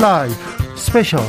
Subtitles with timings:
[0.00, 0.34] 라이브
[0.76, 1.20] 스페셜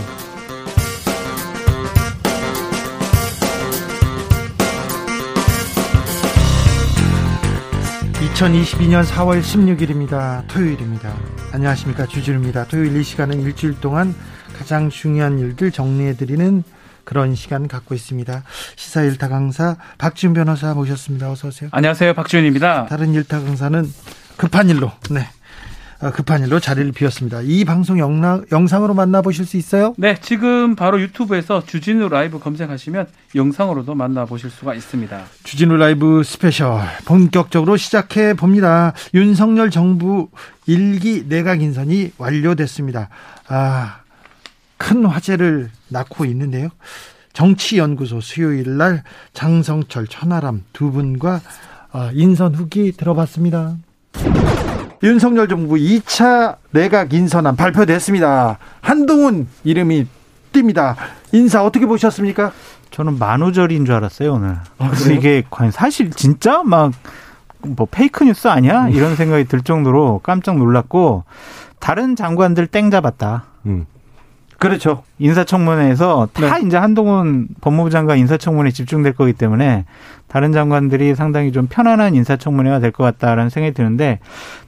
[8.35, 10.47] 2022년 4월 16일입니다.
[10.47, 11.13] 토요일입니다.
[11.51, 12.05] 안녕하십니까.
[12.05, 12.65] 주진우입니다.
[12.67, 14.15] 토요일 이 시간은 일주일 동안
[14.57, 16.63] 가장 중요한 일들 정리해드리는
[17.03, 18.43] 그런 시간 갖고 있습니다.
[18.77, 21.29] 시사 일타 강사 박지훈 변호사 모셨습니다.
[21.29, 21.69] 어서 오세요.
[21.73, 22.13] 안녕하세요.
[22.13, 22.85] 박지훈입니다.
[22.85, 23.91] 다른 일타 강사는
[24.37, 25.27] 급한 일로 네.
[26.01, 27.41] 어, 급한 일로 자리를 비웠습니다.
[27.43, 29.93] 이 방송 영상, 영상으로 만나보실 수 있어요?
[29.97, 35.23] 네, 지금 바로 유튜브에서 주진우 라이브 검색하시면 영상으로도 만나보실 수가 있습니다.
[35.43, 38.93] 주진우 라이브 스페셜 본격적으로 시작해 봅니다.
[39.13, 40.29] 윤석열 정부
[40.65, 43.09] 일기 내각 인선이 완료됐습니다.
[43.47, 44.01] 아,
[44.77, 46.69] 큰 화제를 낳고 있는데요.
[47.33, 51.41] 정치연구소 수요일 날 장성철, 천하람 두 분과
[51.93, 53.77] 어, 인선 후기 들어봤습니다.
[55.03, 58.57] 윤석열 정부 2차 내각 인선안 발표됐습니다.
[58.81, 60.07] 한동훈 이름이
[60.53, 60.95] 띕니다.
[61.31, 62.51] 인사 어떻게 보셨습니까?
[62.91, 64.57] 저는 만우절인 줄 알았어요 오늘.
[64.77, 66.91] 아, 그래서 이게 과연 사실 진짜 막
[67.63, 68.89] 뭐 페이크 뉴스 아니야?
[68.89, 71.23] 이런 생각이 들 정도로 깜짝 놀랐고
[71.79, 73.43] 다른 장관들 땡 잡았다.
[73.65, 73.85] 음.
[74.61, 75.01] 그렇죠.
[75.17, 76.67] 인사청문회에서 다 네.
[76.67, 79.85] 이제 한동훈 법무부 장관 인사청문회에 집중될 거기 때문에
[80.27, 84.19] 다른 장관들이 상당히 좀 편안한 인사청문회가 될 것 같다라는 생각이 드는데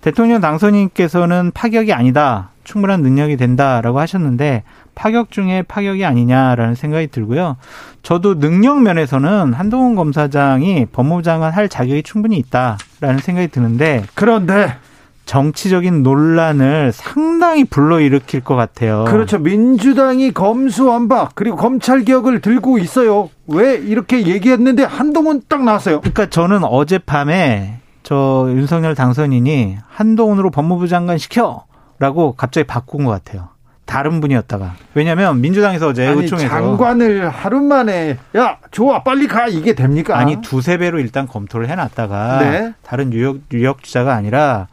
[0.02, 2.50] 대통령 당선인께서는 파격이 아니다.
[2.64, 4.64] 충분한 능력이 된다라고 하셨는데
[4.96, 7.58] 파격 중에 파격이 아니냐라는 생각이 들고요.
[8.02, 14.74] 저도 능력 면에서는 한동훈 검사장이 법무부 장관 할 자격이 충분히 있다라는 생각이 드는데 그런데
[15.34, 19.04] 정치적인 논란을 상당히 불러일으킬 것 같아요.
[19.06, 19.40] 그렇죠.
[19.40, 23.32] 민주당이 검수완박 그리고 검찰 개혁을 들고 있어요.
[23.48, 26.02] 왜 이렇게 얘기했는데 한동훈 딱 나왔어요.
[26.02, 33.50] 그러니까 저는 어젯밤에 저 윤석열 당선인이 한동훈으로 법무부 장관 시켜라고 갑자기 바꾼 것 같아요.
[33.86, 39.74] 다른 분이었다가 왜냐하면 민주당에서 어제 아니, 의총에서 장관을 하루 만에 야 좋아 빨리 가 이게
[39.74, 40.18] 됩니까?
[40.18, 42.74] 아니 두세 배로 일단 검토를 해놨다가 네.
[42.82, 44.68] 다른 유력 유력 주자가 아니라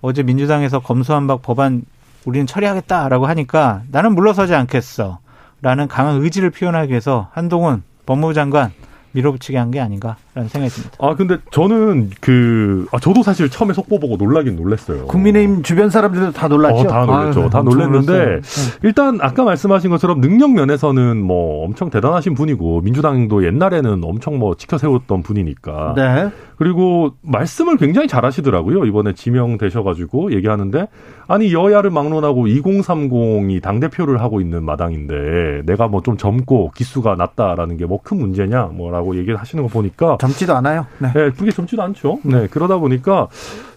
[0.00, 1.82] 어제 민주당에서 검수한박 법안
[2.24, 8.72] 우리는 처리하겠다라고 하니까 나는 물러서지 않겠어라는 강한 의지를 표현하기 위해서 한동훈 법무부 장관
[9.16, 10.96] 밀어붙이게 한 게 아닌가라는 생각이 듭니다.
[11.00, 15.06] 아 근데 저는 그 아, 저도 사실 처음에 속보 보고 놀라긴 놀랐어요.
[15.06, 16.76] 국민의힘 주변 사람들도 다 놀랐죠.
[16.76, 17.40] 어, 다 놀랐죠.
[17.42, 18.40] 아유, 다 놀랐는데 네.
[18.84, 24.78] 일단 아까 말씀하신 것처럼 능력 면에서는 뭐 엄청 대단하신 분이고 민주당도 옛날에는 엄청 뭐 지켜
[24.78, 25.94] 세웠던 분이니까.
[25.96, 26.30] 네.
[26.56, 28.84] 그리고 말씀을 굉장히 잘하시더라고요.
[28.86, 30.88] 이번에 지명되셔가지고 얘기하는데
[31.28, 37.76] 아니 여야를 막론하고 2030이 당 대표를 하고 있는 마당인데 내가 뭐 좀 젊고 기수가 낮다라는
[37.76, 40.86] 게 뭐 큰 문제냐 뭐라고 얘기를 하시는 거 보니까 젊지도 않아요.
[40.98, 41.08] 네.
[41.12, 42.20] 네, 그게 젊지도 않죠.
[42.22, 43.28] 네, 그러다 보니까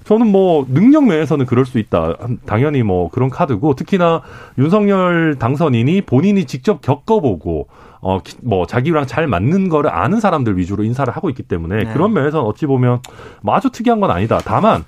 [0.10, 2.16] 저는 뭐 능력 면에서는 그럴 수 있다.
[2.48, 4.24] 당연히 뭐 그런 카드고 특히나
[4.58, 7.68] 윤석열 당선인이 본인이 직접 겪어보고
[8.02, 11.94] 어, 뭐, 자기랑 잘 맞는 거를 아는 사람들 위주로 인사를 하고 있기 때문에 네.
[11.94, 13.02] 그런 면에서 어찌 보면
[13.42, 14.40] 뭐 아주 특이한 건 아니다.
[14.44, 14.86] 다만,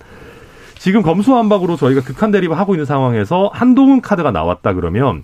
[0.75, 5.23] 지금 검수완박으로 저희가 극한 대립을 하고 있는 상황에서 한동훈 카드가 나왔다 그러면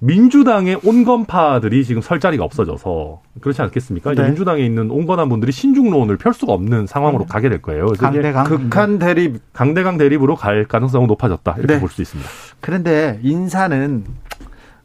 [0.00, 4.14] 민주당의 온건파들이 지금 설 자리가 없어져서 그렇지 않겠습니까?
[4.14, 4.24] 네.
[4.24, 7.28] 민주당에 있는 온건한 분들이 신중론을 펼 수가 없는 상황으로 네.
[7.28, 7.86] 가게 될 거예요.
[7.98, 11.80] 강대강 극한 대립 강대강 대립으로 갈 가능성은 높아졌다 이렇게 네.
[11.80, 12.30] 볼수 있습니다.
[12.60, 14.04] 그런데 인사는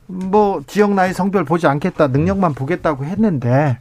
[0.08, 3.80] 뭐 지역 나이 성별 보지 않겠다 능력만 보겠다고 했는데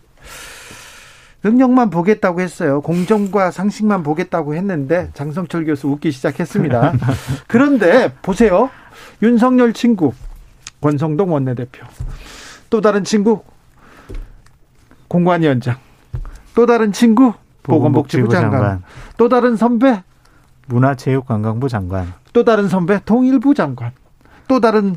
[1.45, 2.81] 능력만 보겠다고 했어요.
[2.83, 6.93] 공정과 상식만 보겠다고 했는데 장성철 교수 웃기 시작했습니다.
[7.49, 8.71] 그런데 보세요.
[9.23, 10.13] 윤석열 친구
[10.83, 11.87] 권성동 원내대표.
[12.69, 13.43] 또 다른 친구?
[15.09, 15.77] 공관위원장.
[16.55, 17.33] 또 다른 친구?
[17.63, 18.51] 보건복지부 장관.
[18.51, 18.83] 장관.
[19.17, 20.03] 또 다른 선배?
[20.67, 22.13] 문화체육관광부 장관.
[22.33, 23.01] 또 다른 선배?
[23.05, 23.93] 통일부 장관.
[24.49, 24.97] 또 다른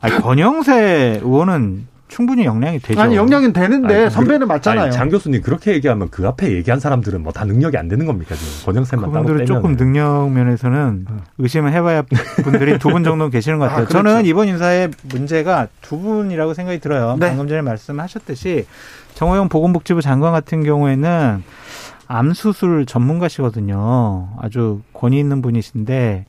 [0.00, 3.00] 아니, 권영세 의원은 충분히 역량이 되죠.
[3.00, 4.84] 아니 역량은 되는데 아니, 선배는 맞잖아요.
[4.84, 8.34] 아니, 장 교수님 그렇게 얘기하면 그 앞에 얘기한 사람들은 뭐 다 능력이 안 되는 겁니까
[8.34, 9.46] 지금 권영세만 따로 빼면.
[9.46, 11.16] 조금 능력 면에서는 어.
[11.38, 12.02] 의심을 해봐야
[12.44, 13.82] 분들이 두 분 정도 계시는 것 같아요.
[13.84, 14.02] 아, 그렇죠.
[14.08, 17.16] 저는 이번 인사의 문제가 두 분이라고 생각이 들어요.
[17.18, 17.28] 네.
[17.28, 18.66] 방금 전에 말씀하셨듯이
[19.14, 21.42] 정호영 보건복지부 장관 같은 경우에는
[22.08, 24.28] 암 수술 전문가시거든요.
[24.40, 26.26] 아주 권위 있는 분이신데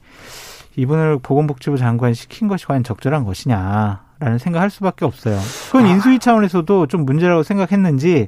[0.75, 4.06] 이분을 보건복지부 장관 시킨 것이 과연 적절한 것이냐.
[4.19, 5.39] 라는 생각할 수밖에 없어요.
[5.67, 5.89] 그건 아.
[5.89, 8.27] 인수위 차원에서도 좀 문제라고 생각했는지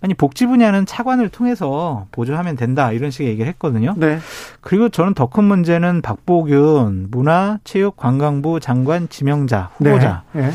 [0.00, 3.94] 아니 복지 분야는 차관을 통해서 보조하면 된다 이런 식의 얘기를 했거든요.
[3.96, 4.18] 네.
[4.60, 10.24] 그리고 저는 더 큰 문제는 박보균 문화체육관광부 장관 지명자 후보자.
[10.32, 10.48] 네.
[10.48, 10.50] 네.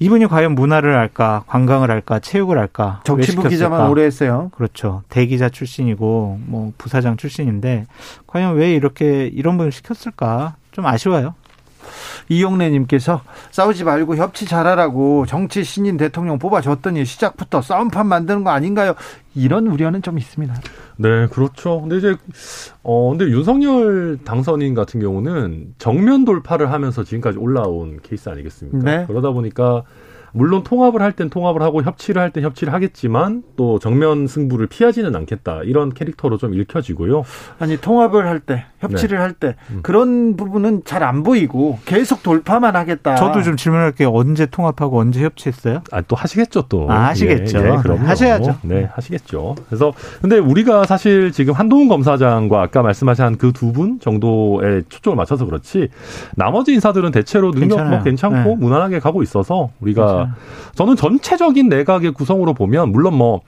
[0.00, 3.02] 이분이 과연 문화를 할까, 관광을 할까, 체육을 할까?
[3.04, 4.50] 정치부 기자만 오래 했어요.
[4.54, 5.02] 그렇죠.
[5.10, 7.84] 대기자 출신이고 뭐 부사장 출신인데
[8.26, 10.56] 과연 왜 이렇게 이런 분을 시켰을까?
[10.72, 11.34] 좀 아쉬워요.
[12.28, 18.94] 이용래님께서 싸우지 말고 협치 잘하라고 정치 신인 대통령 뽑아줬더니 시작부터 싸움판 만드는 거 아닌가요?
[19.34, 20.54] 이런 우려는 좀 있습니다.
[20.96, 21.80] 네, 그렇죠.
[21.80, 22.16] 근데 이제
[22.82, 28.78] 어 근데 윤석열 당선인 같은 경우는 정면 돌파를 하면서 지금까지 올라온 케이스 아니겠습니까?
[28.78, 29.04] 네.
[29.06, 29.84] 그러다 보니까
[30.32, 35.62] 물론 통합을 할 땐 통합을 하고 협치를 할땐 협치를 하겠지만 또 정면 승부를 피하지는 않겠다
[35.64, 37.24] 이런 캐릭터로 좀 읽혀지고요.
[37.58, 39.22] 아니 통합을 할 때 협치를 네.
[39.22, 39.80] 할때 음.
[39.82, 43.16] 그런 부분은 잘 안 보이고 계속 돌파만 하겠다.
[43.16, 44.10] 저도 좀 질문할게요.
[44.12, 45.82] 언제 통합하고 언제 협치했어요?
[45.90, 46.86] 아 또 하시겠죠 또.
[46.90, 47.58] 아, 하시겠죠.
[47.58, 48.56] 예, 예, 그럼 하셔야죠.
[48.62, 49.54] 네, 하시겠죠.
[49.66, 55.44] 그래서 근데 우리가 사실 지금 한동훈 검사장과 아까 말씀하신 그 두 분 정도에 초점을 맞춰서
[55.46, 55.88] 그렇지
[56.36, 58.56] 나머지 인사들은 대체로 능력 뭐 괜찮고 네.
[58.56, 60.72] 무난하게 가고 있어서 우리가 그렇죠.
[60.74, 63.40] 저는 전체적인 내각의 구성으로 보면 물론 뭐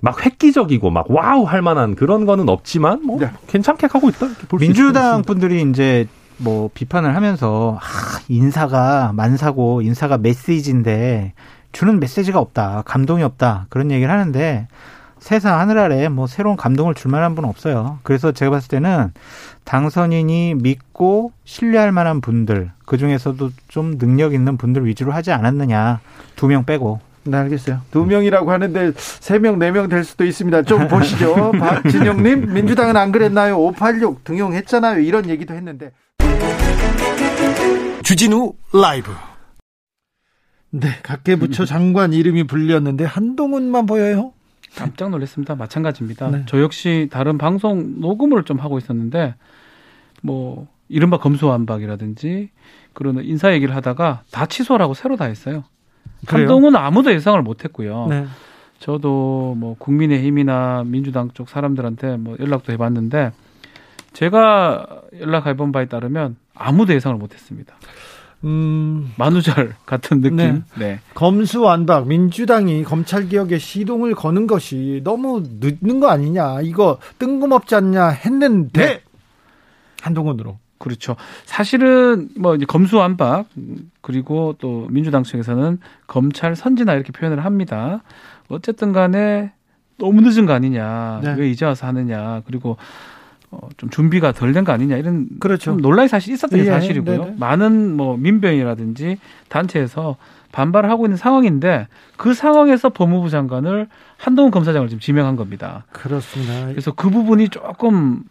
[0.00, 3.30] 막 획기적이고 막 wow 할 만한 그런 거는 없지만 뭐 네.
[3.46, 4.28] 괜찮게 가고 있다.
[4.58, 11.32] 민주당 분들이 이제 뭐 비판을 하면서 아, 인사가 만사고 인사가 메시지인데
[11.72, 12.82] 주는 메시지가 없다.
[12.86, 13.66] 감동이 없다.
[13.70, 14.68] 그런 얘기를 하는데
[15.28, 17.98] 세상 하늘 아래 뭐 새로운 감동을 줄 만한 분은 없어요.
[18.02, 19.12] 그래서 제가 봤을 때는
[19.64, 26.00] 당선인이 믿고 신뢰할 만한 분들, 그 중에서도 좀 능력 있는 분들 위주로 하지 않았느냐.
[26.34, 27.00] 두 명 빼고.
[27.24, 27.82] 네, 알겠어요.
[27.90, 30.62] 두 명이라고 하는데 세 명, 네 명 될 수도 있습니다.
[30.62, 31.52] 좀 보시죠.
[31.52, 33.58] 박진영님, 민주당은 안 그랬나요?
[33.58, 35.00] 586 등용했잖아요.
[35.00, 35.90] 이런 얘기도 했는데.
[38.02, 39.12] 주진우 라이브.
[40.70, 44.32] 네, 각계부처 장관 이름이 불렸는데 한동훈만 보여요?
[44.76, 45.54] 깜짝 놀랐습니다.
[45.54, 46.30] 마찬가지입니다.
[46.30, 46.42] 네.
[46.46, 49.34] 저 역시 다른 방송 녹음을 좀 하고 있었는데
[50.22, 52.50] 뭐 이른바 검수완박이라든지
[52.92, 55.64] 그런 인사 얘기를 하다가 다 취소라고 새로 다 했어요.
[56.26, 56.48] 그래요?
[56.48, 58.06] 한동훈 아무도 예상을 못했고요.
[58.08, 58.26] 네.
[58.78, 63.32] 저도 뭐 국민의힘이나 민주당 쪽 사람들한테 뭐 연락도 해봤는데
[64.12, 67.74] 제가 연락해본 바에 따르면 아무도 예상을 못했습니다.
[68.44, 70.36] 음, 만우절 같은 느낌.
[70.36, 70.62] 네.
[70.78, 71.00] 네.
[71.14, 76.60] 검수완박 민주당이 검찰 개혁에 시동을 거는 것이 너무 늦는 거 아니냐.
[76.62, 79.02] 이거 뜬금없지 않냐 했는데 네.
[80.02, 80.58] 한동훈으로.
[80.78, 81.16] 그렇죠.
[81.44, 83.46] 사실은 뭐 이제 검수완박
[84.00, 88.02] 그리고 또 민주당 측에서는 검찰 선진화 이렇게 표현을 합니다.
[88.48, 89.52] 어쨌든 간에
[89.98, 91.20] 너무 늦은 거 아니냐.
[91.24, 91.34] 네.
[91.34, 92.42] 왜 이제 와서 하느냐.
[92.46, 92.76] 그리고
[93.50, 95.74] 어, 좀 준비가 덜 된 거 아니냐 이런 그렇죠.
[95.74, 97.24] 논란이 사실 있었던 게 예, 사실이고요.
[97.24, 97.36] 네네.
[97.38, 99.18] 많은 뭐 민병이라든지
[99.48, 100.16] 단체에서
[100.52, 105.84] 반발을 하고 있는 상황인데 그 상황에서 법무부 장관을 한동훈 검사장을 지금 지명한 겁니다.
[105.92, 106.66] 그렇습니다.
[106.66, 108.24] 그래서 그 부분이 조금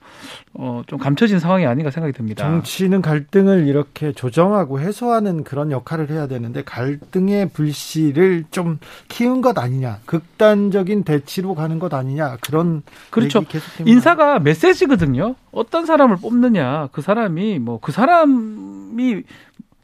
[0.54, 2.44] 어, 좀 감춰진 상황이 아닌가 생각이 듭니다.
[2.44, 10.00] 정치는 갈등을 이렇게 조정하고 해소하는 그런 역할을 해야 되는데 갈등의 불씨를 좀 키운 것 아니냐,
[10.06, 13.46] 극단적인 대치로 가는 것 아니냐 그런 그렇죠.
[13.86, 15.36] 인사가 메시지거든요.
[15.52, 19.24] 어떤 사람을 뽑느냐, 그 사람이 뭐 그 사람이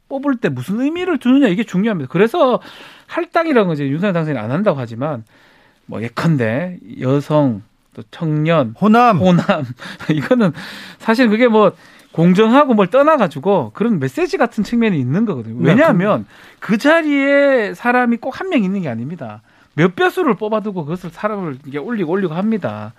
[0.09, 2.09] 뽑을 때 무슨 의미를 두느냐 이게 중요합니다.
[2.11, 2.59] 그래서
[3.07, 5.23] 할당이라는 건 이제 윤석열 당선이 안 한다고 하지만
[5.85, 7.61] 뭐 예컨대 여성
[7.93, 9.65] 또 청년 호남 호남
[10.09, 10.51] 이거는
[10.99, 11.73] 사실 그게 뭐
[12.11, 15.61] 공정하고 뭘 떠나가지고 그런 메시지 같은 측면이 있는 거거든요.
[15.61, 16.25] 네, 왜냐하면
[16.59, 19.41] 그 자리에 사람이 꼭 한 명 있는 게 아닙니다.
[19.75, 22.93] 몇 배수를 뽑아두고 그것을 사람을 이게 올리고 올리고 합니다.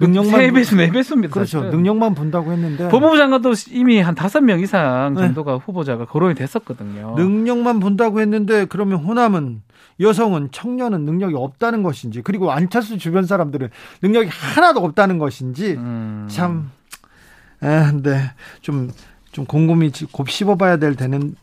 [0.00, 1.32] 능력만 세 배수, 네 배수입니다.
[1.32, 1.58] 그렇죠.
[1.60, 1.70] 사실은.
[1.76, 5.20] 능력만 본다고 했는데 법무부 장관도 이미 한 다섯 명 이상 네.
[5.22, 5.58] 정도가 네.
[5.64, 7.14] 후보자가 거론이 됐었거든요.
[7.16, 9.62] 능력만 본다고 했는데 그러면 호남은
[10.00, 13.70] 여성은 청년은 능력이 없다는 것인지 그리고 안철수 주변 사람들은
[14.02, 16.26] 능력이 하나도 없다는 것인지 음.
[16.30, 16.70] 참,
[17.62, 18.90] 에, 네, 좀,
[19.32, 21.36] 좀 곰곰이 곱씹어봐야 될 되는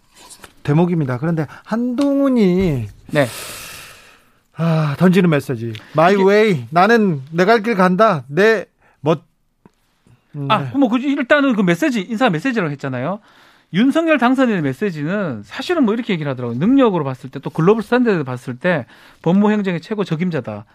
[0.64, 1.18] 대목입니다.
[1.18, 3.28] 그런데 한동훈이 네.
[4.56, 5.74] 아, 던지는 메시지.
[5.96, 6.66] my way.
[6.70, 8.26] 나는 내 갈 길 간다.
[8.28, 8.66] 내
[9.00, 9.22] 멋.
[10.36, 10.72] 음, 아, 네.
[10.78, 13.20] 뭐, 그, 일단은 그 메시지, 인사 메시지라고 했잖아요.
[13.74, 16.58] 윤석열 당선인의 메시지는 사실은 뭐 이렇게 얘기를 하더라고요.
[16.58, 18.86] 능력으로 봤을 때 또 global standard 봤을 때
[19.22, 20.66] 법무 행정의 최고 적임자다.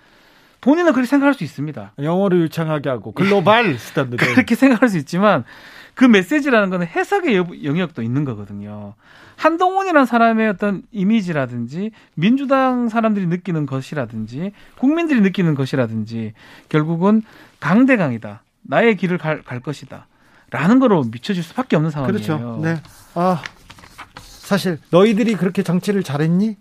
[0.62, 1.93] 본인은 그렇게 생각할 수 있습니다.
[2.00, 4.16] 영어로 유창하게 하고 global standard.
[4.35, 5.45] 그렇게 생각할 수 있지만
[5.95, 8.95] 그 메시지라는 거는 해석의 영역도 있는 거거든요.
[9.37, 16.33] 한동훈이라는 사람의 어떤 이미지라든지 민주당 사람들이 느끼는 것이라든지 국민들이 느끼는 것이라든지
[16.71, 17.23] 결국은
[17.61, 18.43] 강대강이다.
[18.62, 20.07] 나의 길을 갈, 갈 것이다.
[20.50, 22.12] 라는 거로 미쳐질 수밖에 없는 상황이에요.
[22.12, 22.61] 그렇죠.
[22.62, 22.76] 네.
[23.15, 23.43] 아,
[24.19, 26.57] 사실 너희들이 그렇게 정치를 잘했니?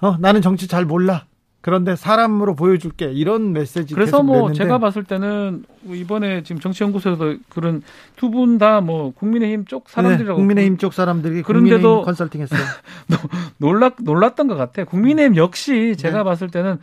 [0.00, 1.24] 어, 나는 정치 잘 몰라.
[1.60, 4.58] 그런데 사람으로 보여줄게 이런 메시지 그래서 뭐 냈는데.
[4.58, 7.82] 제가 봤을 때는 이번에 지금 정치연구소에서 그런
[8.16, 12.60] 두 분 다 뭐 국민의힘 쪽 사람들이라고 네, 국민의힘 쪽 사람들이 그런데도 컨설팅했어요.
[13.58, 14.82] 놀랐 놀랐던 것 같아.
[14.82, 16.24] 요 국민의힘 역시 제가 네.
[16.24, 16.78] 봤을 때는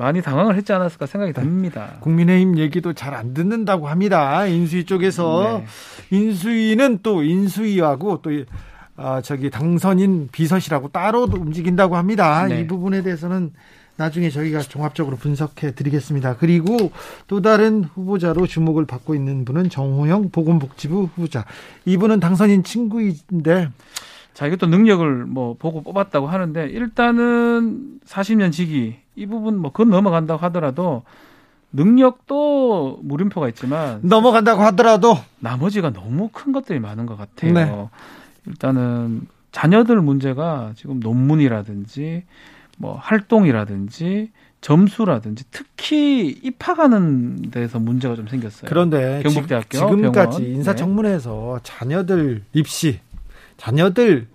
[0.00, 1.42] 많이 당황을 했지 않았을까 생각이 네.
[1.42, 1.96] 듭니다.
[2.00, 4.46] 국민의힘 얘기도 잘 안 듣는다고 합니다.
[4.46, 5.62] 인수위 쪽에서
[6.10, 6.16] 네.
[6.16, 8.30] 인수위는 또 인수위하고 또
[8.96, 12.46] 어, 저기 당선인 비서실하고 따로 움직인다고 합니다.
[12.46, 12.60] 네.
[12.60, 13.52] 이 부분에 대해서는
[13.96, 16.36] 나중에 저희가 종합적으로 분석해 드리겠습니다.
[16.36, 16.92] 그리고
[17.26, 21.44] 또 다른 후보자로 주목을 받고 있는 분은 정호영 보건복지부 후보자.
[21.84, 23.68] 이분은 당선인 친구인데
[24.32, 30.40] 자, 이것도 능력을 뭐 보고 뽑았다고 하는데 일단은 40년 지기 이 부분 뭐 그건 넘어간다고
[30.46, 31.02] 하더라도
[31.72, 37.52] 능력도 물음표가 있지만 넘어간다고 하더라도 나머지가 너무 큰 것들이 많은 것 같아요.
[37.52, 37.88] 네.
[38.46, 42.24] 일단은 자녀들 문제가 지금 논문이라든지
[42.78, 48.68] 뭐 활동이라든지 점수라든지 특히 입학하는 데서 문제가 좀 생겼어요.
[48.68, 50.56] 그런데 경북대학교 지금까지 병원.
[50.56, 51.62] 인사청문회에서 네.
[51.62, 53.00] 자녀들 입시,
[53.56, 54.26] 자녀들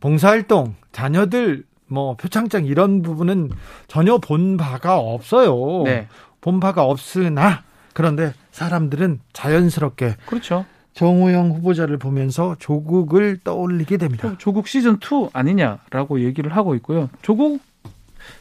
[0.00, 3.50] 봉사활동, 자녀들 뭐 표창장 이런 부분은
[3.86, 5.82] 전혀 본 바가 없어요.
[5.84, 6.08] 네.
[6.40, 10.64] 본 바가 없으나 그런데 사람들은 자연스럽게 그렇죠.
[10.94, 14.34] 정호영 후보자를 보면서 조국을 떠올리게 됩니다.
[14.38, 17.08] 조국 시즌 2 아니냐라고 얘기를 하고 있고요.
[17.22, 17.60] 조국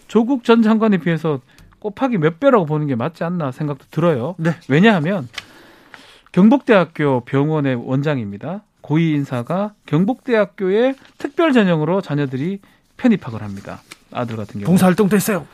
[0.07, 1.39] 조국 전 장관에 비해서
[1.79, 4.35] 곱하기 몇 배라고 보는 게 맞지 않나 생각도 들어요.
[4.37, 4.51] 네.
[4.67, 5.27] 왜냐하면
[6.31, 8.61] 경북대학교 병원의 원장입니다.
[8.81, 12.59] 고위 인사가 경북대학교에 특별 전형으로 자녀들이
[13.01, 13.81] 편입학을 합니다.
[14.11, 14.65] 아들 같은 경우.
[14.65, 15.47] 봉사활동도 했어요.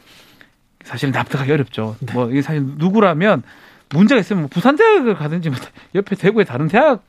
[0.83, 1.95] 사실 납득하기 어렵죠.
[1.99, 2.13] 네.
[2.13, 3.43] 뭐 이게 사실 누구라면
[3.89, 5.57] 문제가 있으면 뭐 부산 대학을 가든지 뭐
[5.95, 7.03] 옆에 대구의 다른 대학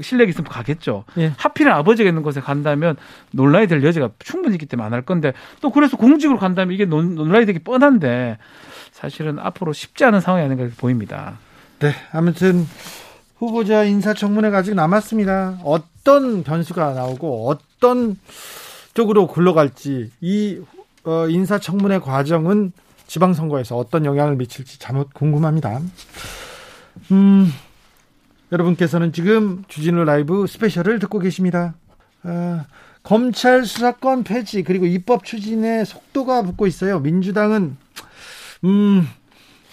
[0.00, 1.04] 실력이 있으면 가겠죠.
[1.18, 1.32] 예.
[1.36, 2.96] 하필 아버지가 있는 곳에 간다면
[3.30, 7.14] 논란이 될 여지가 충분히 있기 때문에 안 할 건데 또 그래서 공직으로 간다면 이게 논,
[7.14, 8.38] 논란이 되기 뻔한데
[8.90, 11.38] 사실은 앞으로 쉽지 않은 상황이 아닌가 보입니다.
[11.78, 12.66] 네, 아무튼
[13.38, 15.58] 후보자 인사청문회가 아직 남았습니다.
[15.64, 18.16] 어떤 변수가 나오고 어떤
[18.94, 20.60] 쪽으로 굴러갈지 이
[21.04, 22.72] 어, 인사청문회 과정은
[23.06, 25.80] 지방선거에서 어떤 영향을 미칠지 잘못 궁금합니다.
[27.12, 27.50] 음,
[28.50, 31.74] 여러분께서는 지금 주진우 라이브 스페셜을 듣고 계십니다.
[32.22, 32.64] 아,
[33.02, 37.00] 검찰 수사권 폐지 그리고 입법 추진에 속도가 붙고 있어요.
[37.00, 37.76] 민주당은
[38.64, 39.06] 음,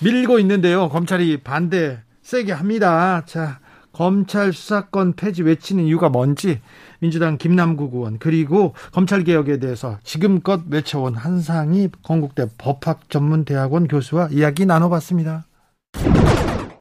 [0.04, 0.90] 밀고 있는데요.
[0.90, 3.24] 검찰이 반대 세게 합니다.
[3.26, 3.60] 자,
[3.94, 6.60] 검찰 수사권 폐지 외치는 이유가 뭔지
[7.02, 15.46] 민주당 김남국 의원 그리고 검찰 개혁에 대해서 지금껏 외쳐온 한상희 건국대 법학전문대학원 교수와 이야기 나눠봤습니다.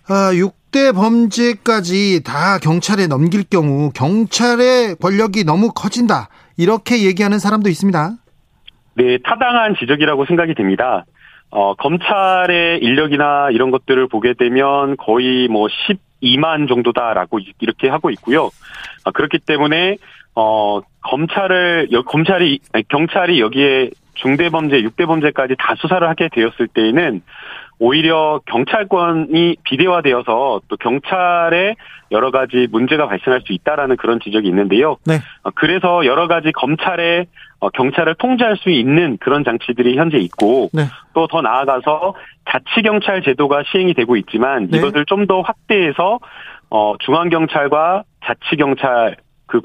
[0.09, 6.29] 아, 6대 범죄까지 다 경찰에 넘길 경우 경찰의 권력이 너무 커진다.
[6.59, 8.11] 이렇게 얘기하는 사람도 있습니다.
[8.97, 11.07] 네, 타당한 지적이라고 생각이 됩니다.
[11.50, 15.69] 어, 검찰의 인력이나 이런 것들을 보게 되면 거의 뭐
[16.23, 18.50] 12만 정도다라고 이렇게 하고 있고요.
[19.05, 19.97] 아, 그렇기 때문에
[20.35, 27.23] 어, 검찰을 검찰이 경찰이 여기에 중대범죄, 6대범죄까지 다 수사를 하게 되었을 때에는
[27.81, 31.75] 오히려 경찰권이 비대화되어서 또 경찰에
[32.13, 34.97] 여러 가지 문제가 발생할 수 있다라는 그런 지적이 있는데요.
[35.07, 35.15] 네.
[35.43, 37.25] 어, 그래서 여러 가지 검찰에
[37.59, 40.83] 어, 경찰을 통제할 수 있는 그런 장치들이 현재 있고 네.
[41.15, 42.15] 또더 나아가서
[42.51, 44.79] 자치 경찰 제도가 시행이 되고 있지만 네.
[44.79, 46.19] 이것을 좀 더 확대해서
[46.71, 49.61] 어 중앙 경찰과 자치 경찰 그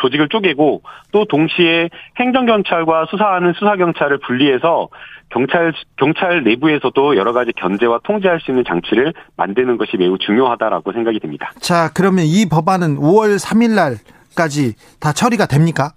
[0.00, 4.88] 조직을 쪼개고 또 동시에 행정경찰과 수사하는 수사경찰을 분리해서
[5.30, 11.20] 경찰 경찰 내부에서도 여러 가지 견제와 통제할 수 있는 장치를 만드는 것이 매우 중요하다라고 생각이
[11.20, 11.52] 됩니다.
[11.60, 15.92] 자, 그러면 이 법안은 5월 3일 날까지 다 처리가 됩니까?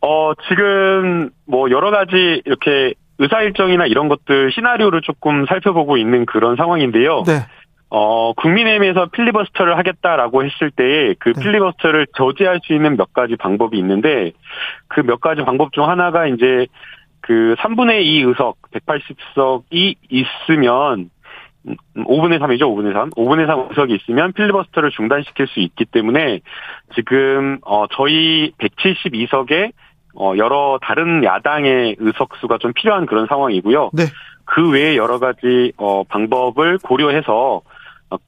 [0.00, 6.56] 어, 지금 뭐 여러 가지 이렇게 의사 일정이나 이런 것들 시나리오를 조금 살펴보고 있는 그런
[6.56, 7.24] 상황인데요.
[7.26, 7.46] 네.
[7.90, 14.32] 어, 국민의힘에서 필리버스터를 하겠다라고 했을 때 그 필리버스터를 저지할 수 있는 몇 가지 방법이 있는데
[14.88, 16.66] 그 몇 가지 방법 중 하나가 이제
[17.20, 21.10] 그 3분의 2 의석 180석이 있으면
[21.94, 23.10] 5분의 3이죠, 5분의 3.
[23.10, 26.40] 5분의 3 의석이 있으면 필리버스터를 중단시킬 수 있기 때문에
[26.94, 29.72] 지금 어 저희 172석에
[30.14, 33.90] 어 여러 다른 야당의 의석수가 좀 필요한 그런 상황이고요.
[33.92, 34.04] 네.
[34.44, 37.60] 그 외에 여러 가지 어 방법을 고려해서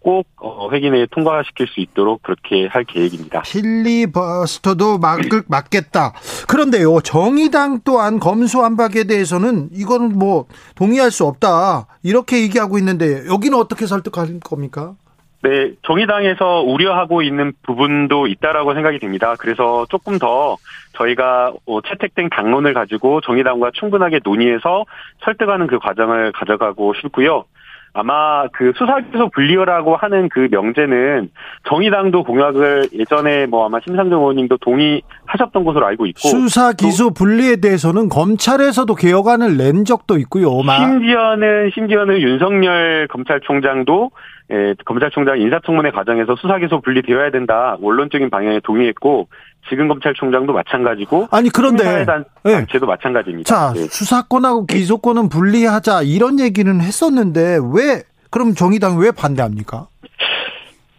[0.00, 3.42] 꼭 어, 회기 에 통과시킬 수 있도록 그렇게 할 계획입니다.
[3.42, 6.12] 필리버스터도 막, 막겠다.
[6.48, 10.46] 그런데요, 정의당 또한 검수안박에 대해서는 이건 뭐
[10.76, 11.86] 동의할 수 없다.
[12.02, 14.94] 이렇게 얘기하고 있는데 여기는 어떻게 설득할 겁니까?
[15.42, 19.34] 네, 정의당에서 우려하고 있는 부분도 있다라고 생각이 됩니다.
[19.38, 20.56] 그래서 조금 더
[20.92, 24.84] 저희가 어, 채택된 당론을 가지고 정의당과 충분하게 논의해서
[25.24, 27.44] 설득하는 그 과정을 가져가고 싶고요.
[27.94, 31.28] 아마 그 수사기소 분리라고 하는 그 명제는
[31.68, 38.94] 정의당도 공약을 예전에 뭐 아마 심상정 의원님도 동의하셨던 것으로 알고 있고 수사기소 분리에 대해서는 검찰에서도
[38.94, 40.48] 개혁안을 낸 적도 있고요.
[40.62, 44.10] 심지어는 심지어는 윤석열 검찰총장도
[44.52, 49.28] 예, 검찰총장 인사청문회 과정에서 수사기소 분리되어야 된다 원론적인 방향에 동의했고
[49.70, 52.66] 지금 검찰총장도 마찬가지고 아니 그런데 단, 네.
[52.70, 53.48] 체도 마찬가지입니다.
[53.48, 53.86] 자 네.
[53.86, 59.86] 수사권하고 기소권은 분리하자 이런 얘기는 했었는데 왜 그럼 정의당 왜 반대합니까?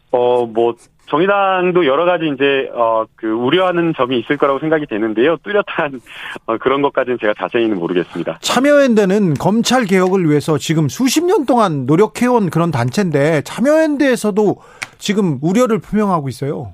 [0.09, 0.75] 어뭐
[1.07, 5.37] 정의당도 여러 가지 이제 어 그 우려하는 점이 있을 거라고 생각이 되는데요.
[5.43, 6.01] 뚜렷한
[6.45, 8.39] 어, 그런 것까지는 제가 자세히는 모르겠습니다.
[8.41, 14.57] 참여연대는 검찰 개혁을 위해서 지금 수십 년 동안 노력해온 그런 단체인데 참여연대에서도
[14.97, 16.73] 지금 우려를 표명하고 있어요.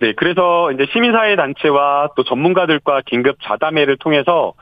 [0.00, 4.52] 네, 그래서 이제 시민사회 단체와 또 전문가들과 긴급 자담회를 통해서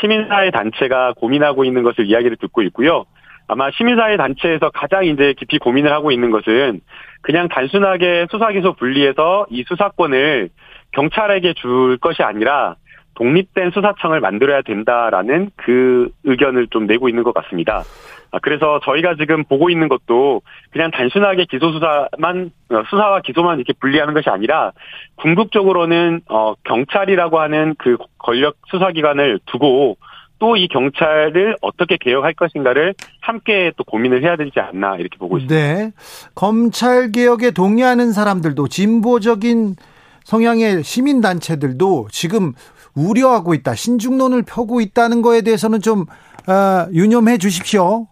[0.00, 3.04] 시민사회 단체가 고민하고 있는 것을 이야기를 듣고 있고요.
[3.48, 6.80] 아마 시민사회 단체에서 가장 이제 깊이 고민을 하고 있는 것은
[7.22, 10.50] 그냥 단순하게 수사기소 분리해서 이 수사권을
[10.92, 12.76] 경찰에게 줄 것이 아니라
[13.16, 17.82] 독립된 수사청을 만들어야 된다라는 그 의견을 좀 내고 있는 것 같습니다.
[18.30, 23.72] 아, 그래서 저희가 지금 보고 있는 것도 그냥 단순하게 기소 수사만 어, 수사와 기소만 이렇게
[23.80, 24.72] 분리하는 것이 아니라
[25.16, 29.96] 궁극적으로는 어 경찰이라고 하는 그 권력 수사기관을 두고
[30.38, 35.54] 또 이 경찰을 어떻게 개혁할 것인가를 함께 또 고민을 해야 되지 않나 이렇게 보고 있습니다.
[35.54, 35.92] 네.
[36.34, 39.76] 검찰 개혁에 동의하는 사람들도 진보적인
[40.24, 42.52] 성향의 시민 단체들도 지금
[42.94, 43.74] 우려하고 있다.
[43.74, 46.06] 신중론을 펴고 있다는 거에 대해서는 좀
[46.48, 48.06] 어, 유념해 주십시오.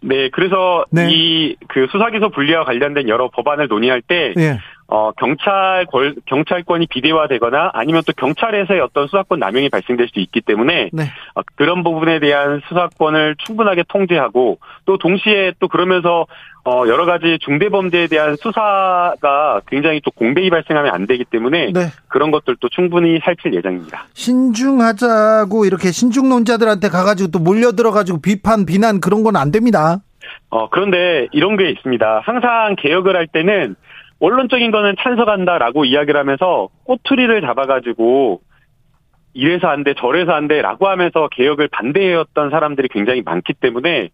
[0.00, 1.10] 네, 그래서 네.
[1.10, 4.58] 이그 수사기소 분리와 관련된 여러 법안을 논의할 때 네.
[4.88, 5.86] 어, 경찰,
[6.26, 11.02] 경찰권이 비대화되거나 아니면 또 경찰에서의 어떤 수사권 남용이 발생될 수 있기 때문에 네.
[11.34, 16.26] 어, 그런 부분에 대한 수사권을 충분하게 통제하고 또 동시에 또 그러면서
[16.64, 21.86] 어, 여러 가지 중대범죄에 대한 수사가 굉장히 또 공백이 발생하면 안 되기 때문에 네.
[22.06, 24.04] 그런 것들도 충분히 살필 예정입니다.
[24.14, 29.98] 신중하자고 이렇게 신중론자들한테 가가지고 또 몰려들어가지고 비판, 비난 그런 건 안 됩니다.
[30.50, 32.20] 어, 그런데 이런 게 있습니다.
[32.22, 33.74] 항상 개혁을 할 때는
[34.22, 38.40] 원론적인 거는 찬성한다라고 이야기를 하면서 꼬투리를 잡아가지고
[39.34, 44.10] 이래서 안 돼, 저래서 안 돼, 라고 하면서 개혁을 반대해왔던 사람들이 굉장히 많기 때문에,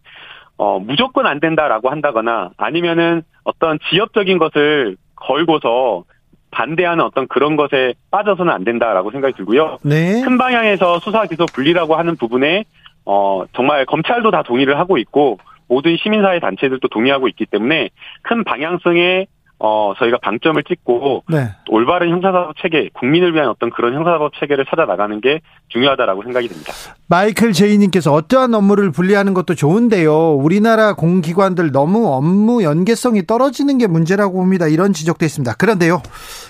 [0.57, 6.05] 어, 무조건 안 된다라고 한다거나 아니면은 어떤 지역적인 것을 걸고서
[6.49, 9.77] 반대하는 어떤 그런 것에 빠져서는 안 된다라고 생각이 들고요.
[9.83, 10.23] 네.
[10.23, 12.63] 큰 방향에서 수사 기소 분리라고 하는 부분에,
[13.05, 17.89] 어, 정말 검찰도 다 동의를 하고 있고, 모든 시민사회 단체들도 동의하고 있기 때문에
[18.23, 19.27] 큰 방향성의
[19.61, 21.49] 어, 저희가 방점을 찍고 네.
[21.69, 26.73] 올바른 형사사법 체계, 국민을 위한 어떤 그런 형사사법 체계를 찾아 나가는 게 중요하다라고 생각이 듭니다.
[27.07, 30.35] 마이클 제이님께서 어떠한 업무를 분리하는 것도 좋은데요.
[30.35, 34.67] 우리나라 공기관들 너무 업무 연계성이 떨어지는 게 문제라고 봅니다.
[34.67, 35.53] 이런 지적도 있습니다.
[35.55, 36.01] 그런데요,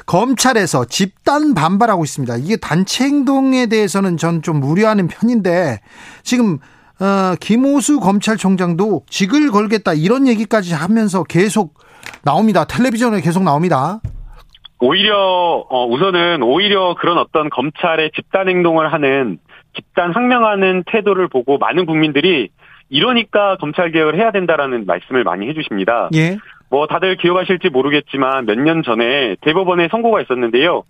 [0.06, 2.38] 검찰에서 집단 반발하고 있습니다.
[2.38, 5.82] 이게 단체 행동에 대해서는 전 좀 우려하는 편인데
[6.24, 6.60] 지금
[7.02, 11.74] 어, 김호수 검찰총장도 직을 걸겠다 이런 얘기까지 하면서 계속
[12.24, 12.66] 나옵니다.
[12.66, 14.00] 텔레비전에 계속 나옵니다.
[14.80, 15.16] 오히려
[15.70, 19.38] 어, 우선은 오히려 그런 어떤 검찰의 집단 행동을 하는
[19.76, 22.50] 집단 항명하는 태도를 보고 많은 국민들이
[22.90, 26.10] 이러니까 검찰 개혁을 해야 된다라는 말씀을 많이 해주십니다.
[26.16, 26.38] 예.
[26.70, 30.84] 뭐 다들 기억하실지 모르겠지만 몇 년 전에 대법원에 선고가 있었는데요.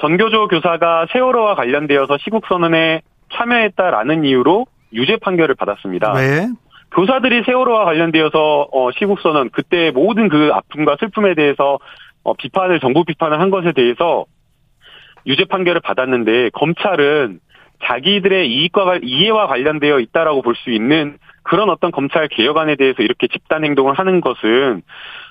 [0.00, 3.02] 전교조 교사가 세월호와 관련되어서 시국 선언에
[3.34, 6.12] 참여했다라는 이유로 유죄 판결을 받았습니다.
[6.14, 6.48] 네.
[6.92, 11.78] 교사들이 세월호와 관련되어서 어, 시국선언 그때 모든 그 아픔과 슬픔에 대해서
[12.22, 14.24] 어, 비판을 정부 비판을 한 것에 대해서
[15.26, 17.40] 유죄 판결을 받았는데 검찰은
[17.84, 23.64] 자기들의 이익과 이해와 관련되어 있다라고 볼 수 있는 그런 어떤 검찰 개혁안에 대해서 이렇게 집단
[23.64, 24.82] 행동을 하는 것은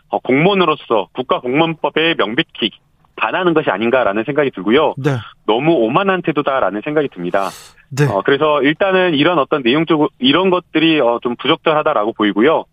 [0.09, 2.71] 어, 공무원으로서 국가공무원법에 명백히
[3.15, 4.93] 반하는 것이 아닌가라는 생각이 들고요.
[4.97, 5.11] 네.
[5.45, 7.49] 너무 오만한 태도다라는 생각이 듭니다.
[7.89, 8.05] 네.
[8.05, 12.65] 어, 그래서 일단은 이런 어떤 내용적 이런 것들이 어, 좀 부적절하다라고 보이고요.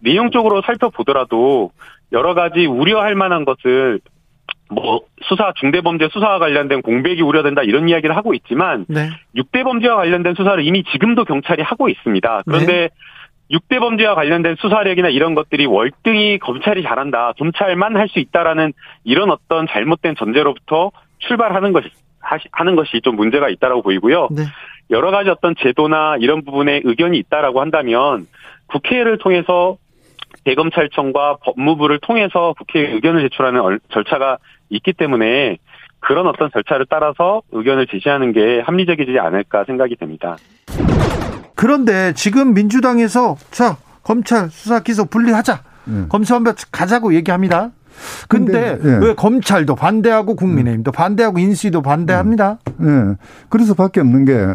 [0.00, 1.70] 내용적으로 살펴보더라도
[2.12, 4.00] 여러 가지 우려할 만한 것을
[4.70, 9.10] 뭐 수사 중대범죄 수사와 관련된 공백이 우려된다 이런 이야기를 하고 있지만 네.
[9.34, 12.42] 6대 범죄와 관련된 수사를 이미 지금도 경찰이 하고 있습니다.
[12.46, 12.88] 그런데 네.
[13.50, 17.32] 6대 범죄와 관련된 수사력이나 이런 것들이 월등히 검찰이 잘한다.
[17.38, 18.72] 검찰만 할 수 있다라는
[19.04, 21.88] 이런 어떤 잘못된 전제로부터 출발하는 것이
[22.52, 24.28] 하는 것이 좀 문제가 있다라고 보이고요.
[24.30, 24.42] 네.
[24.90, 28.26] 여러 가지 어떤 제도나 이런 부분에 의견이 있다라고 한다면
[28.66, 29.76] 국회를 통해서
[30.44, 34.38] 대검찰청과 법무부를 통해서 국회에 의견을 제출하는 절차가
[34.70, 35.58] 있기 때문에
[36.00, 40.36] 그런 어떤 절차를 따라서 의견을 제시하는 게 합리적이지 않을까 생각이 됩니다.
[41.54, 46.08] 그런데 지금 민주당에서 자 검찰 수사 기소 분리하자 네.
[46.08, 47.70] 검수완박 가자고 얘기합니다.
[48.28, 49.06] 근데, 근데 예.
[49.06, 52.58] 왜 검찰도 반대하고 국민의힘도 반대하고 인수위도 반대합니다?
[52.82, 52.86] 예.
[52.86, 53.16] 예.
[53.48, 54.54] 그래서 밖에 없는 게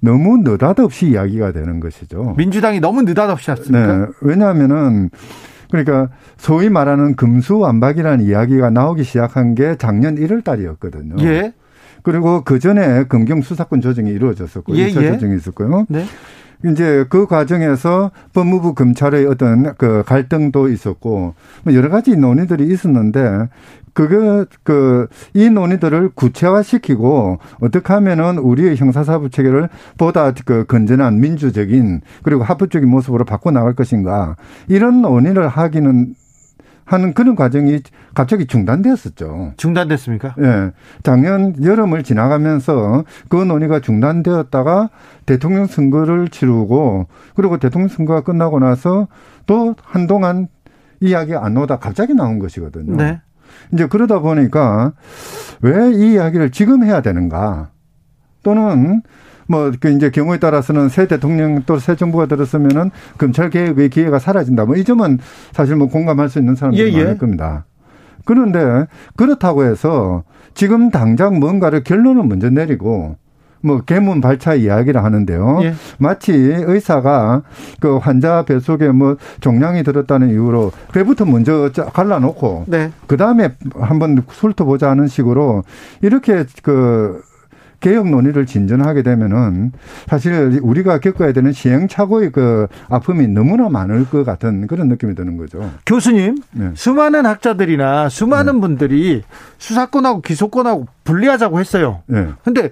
[0.00, 2.34] 너무 느닷없이 이야기가 되는 것이죠.
[2.36, 3.96] 민주당이 너무 느닷없이 했습니까?
[3.96, 4.06] 네.
[4.22, 5.10] 왜냐하면은
[5.70, 11.16] 그러니까 소위 말하는 금수완박이라는 이야기가 나오기 시작한 게 작년 1월 달이었거든요.
[11.20, 11.52] 예.
[12.02, 15.12] 그리고 그 전에 검경 수사권 조정이 이루어졌었고 예, 2차 예.
[15.12, 15.86] 조정이 있었고요.
[15.88, 16.04] 네.
[16.66, 23.48] 이제 그 과정에서 법무부 검찰의 어떤 그 갈등도 있었고 뭐 여러 가지 논의들이 있었는데
[23.92, 29.68] 그게 그이 논의들을 구체화시키고 어떻게 하면은 우리의 형사사법 체계를
[29.98, 34.36] 보다 그 건전한 민주적인 그리고 합법적인 모습으로 바꿔 나갈 것인가
[34.68, 36.14] 이런 논의를 하기는
[36.90, 37.78] 하는 그런 과정이
[38.14, 39.52] 갑자기 중단되었었죠.
[39.56, 40.34] 중단됐습니까?
[40.38, 40.42] 예.
[40.42, 40.70] 네.
[41.04, 44.90] 작년 여름을 지나가면서 그 논의가 중단되었다가
[45.24, 49.06] 대통령 선거를 치르고 그리고 대통령 선거가 끝나고 나서
[49.46, 50.48] 또 한동안
[50.98, 52.96] 이야기 안 나오다 갑자기 나온 것이거든요.
[52.96, 53.20] 네.
[53.72, 54.92] 이제 그러다 보니까
[55.62, 57.70] 왜 이 이야기를 지금 해야 되는가?
[58.42, 59.02] 또는
[59.50, 64.64] 뭐, 그 이제 경우에 따라서는 새 대통령 또 새 정부가 들었으면은 검찰 개혁의 기회가 사라진다.
[64.64, 65.18] 뭐 이 점은
[65.52, 67.02] 사실 뭐 공감할 수 있는 사람들이 예, 예.
[67.02, 67.64] 많을 겁니다.
[68.24, 68.86] 그런데
[69.16, 70.22] 그렇다고 해서
[70.54, 73.16] 지금 당장 뭔가를 결론을 먼저 내리고
[73.62, 75.60] 뭐 개문 발차 이야기를 하는데요.
[75.64, 75.74] 예.
[75.98, 77.42] 마치 의사가
[77.80, 82.90] 그 환자 배 속에 뭐 종양이 들었다는 이유로 배부터 먼저 갈라놓고 네.
[83.06, 85.64] 그 다음에 한번 훑어보자 하는 식으로
[86.02, 87.20] 이렇게 그
[87.80, 89.72] 개혁 논의를 진전하게 되면은
[90.06, 95.70] 사실 우리가 겪어야 되는 시행착오의 그 아픔이 너무나 많을 것 같은 그런 느낌이 드는 거죠.
[95.86, 96.70] 교수님, 네.
[96.74, 98.60] 수많은 학자들이나 수많은 네.
[98.60, 99.22] 분들이
[99.58, 102.02] 수사권하고 기소권하고 분리하자고 했어요.
[102.06, 102.28] 네.
[102.44, 102.70] 근데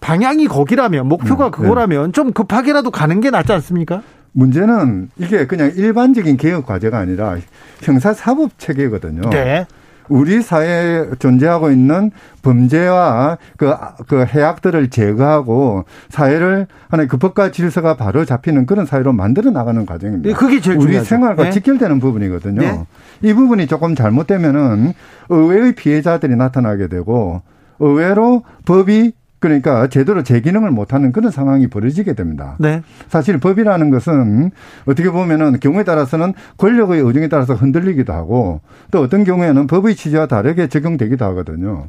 [0.00, 1.50] 방향이 거기라면 목표가 네.
[1.50, 4.02] 그거라면 좀 급하게라도 가는 게 낫지 않습니까?
[4.32, 7.36] 문제는 이게 그냥 일반적인 개혁 과제가 아니라
[7.82, 9.30] 형사사법 체계거든요.
[9.30, 9.66] 네.
[10.08, 12.10] 우리 사회에 존재하고 있는
[12.42, 13.72] 범죄와 그,
[14.06, 20.28] 그 해악들을 제거하고 사회를 하나의 그 법과 질서가 바로 잡히는 그런 사회로 만들어 나가는 과정입니다.
[20.28, 21.08] 네, 그게 제일 우리 중요하죠.
[21.08, 21.50] 생활과 네.
[21.50, 22.60] 직결되는 부분이거든요.
[22.60, 22.86] 네.
[23.22, 24.92] 이 부분이 조금 잘못되면은
[25.30, 27.42] 의외의 피해자들이 나타나게 되고
[27.78, 29.12] 의외로 법이
[29.44, 32.56] 그러니까 제대로 제 기능을 못하는 그런 상황이 벌어지게 됩니다.
[32.58, 32.80] 네.
[33.08, 34.52] 사실 법이라는 것은
[34.86, 40.68] 어떻게 보면은 경우에 따라서는 권력의 의중에 따라서 흔들리기도 하고 또 어떤 경우에는 법의 취지와 다르게
[40.68, 41.88] 적용되기도 하거든요.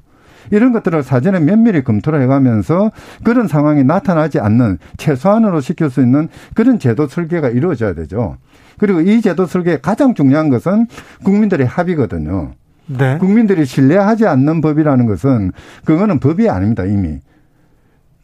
[0.51, 2.91] 이런 것들을 사전에 면밀히 검토를 해가면서
[3.23, 8.35] 그런 상황이 나타나지 않는 최소한으로 시킬 수 있는 그런 제도 설계가 이루어져야 되죠.
[8.77, 10.87] 그리고 이 제도 설계의 가장 중요한 것은
[11.23, 12.51] 국민들의 합의거든요.
[12.87, 13.17] 네.
[13.17, 15.53] 국민들이 신뢰하지 않는 법이라는 것은
[15.85, 17.19] 그거는 법이 아닙니다, 이미.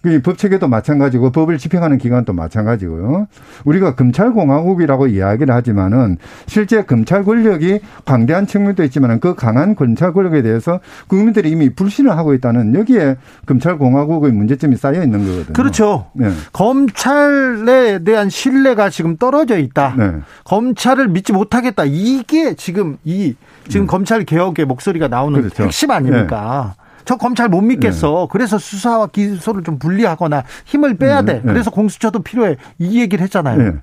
[0.02, 3.28] 그 법체계도 마찬가지고 법을 집행하는 기관도 마찬가지고요.
[3.66, 10.80] 우리가 검찰공화국이라고 이야기를 하지만은 실제 검찰 권력이 광대한 측면도 있지만은 그 강한 검찰 권력에 대해서
[11.08, 15.54] 국민들이 이미 불신을 하고 있다는 여기에 검찰공화국의 문제점이 쌓여 있는 거거든요.
[15.54, 16.08] 그렇죠.
[16.14, 16.32] 네.
[16.52, 19.96] 검찰에 대한 신뢰가 지금 떨어져 있다.
[19.98, 20.12] 네.
[20.46, 21.84] 검찰을 믿지 못하겠다.
[21.86, 23.36] 이게 지금 이
[23.68, 23.88] 지금 네.
[23.88, 25.64] 검찰 개혁의 목소리가 나오는 그렇죠.
[25.64, 26.74] 핵심 아닙니까?
[27.02, 27.06] 네.
[27.06, 28.22] 저 검찰 못 믿겠어.
[28.22, 28.28] 네.
[28.32, 31.34] 그래서 수사와 기소를 좀 분리하거나 힘을 빼야 돼.
[31.36, 31.42] 네.
[31.44, 32.58] 그래서 공수처도 필요해.
[32.80, 33.58] 이 얘기를 했잖아요.
[33.58, 33.74] 네.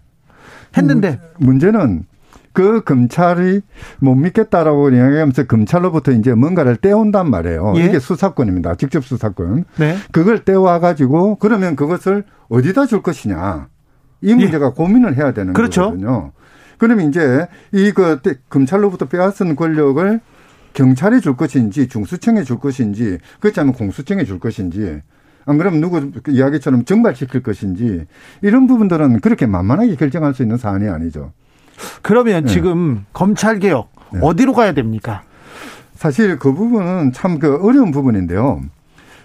[0.77, 2.05] 했는데 문제는
[2.53, 3.61] 그 검찰이
[4.01, 7.75] 못 믿겠다라고 이야기하면서 검찰로부터 이제 뭔가를 떼온단 말이에요.
[7.77, 7.85] 예?
[7.85, 8.75] 이게 수사권입니다.
[8.75, 9.65] 직접 수사권.
[9.77, 9.97] 네.
[10.13, 13.69] 그걸 떼와 가지고 그러면 그것을 어디다 줄 것이냐.
[14.23, 14.71] 이 문제가 예.
[14.75, 15.83] 고민을 해야 되는 그렇죠.
[15.83, 16.33] 거거든요.
[16.79, 20.21] 그러면 이제 이 그 검찰로부터 빼앗은 권력을
[20.79, 25.03] 경찰에 줄 것인지 중수청에 줄 것인지 그렇지 않으면 공수청에 줄 것인지
[25.45, 28.05] 안 그러면 누구 이야기처럼 정발시킬 것인지
[28.43, 31.33] 이런 부분들은 그렇게 만만하게 결정할 수 있는 사안이 아니죠.
[32.03, 32.53] 그러면 네.
[32.53, 34.21] 지금 검찰 개혁 네.
[34.23, 35.23] 어디로 가야 됩니까?
[35.95, 38.61] 사실 그 부분은 참 그 어려운 부분인데요.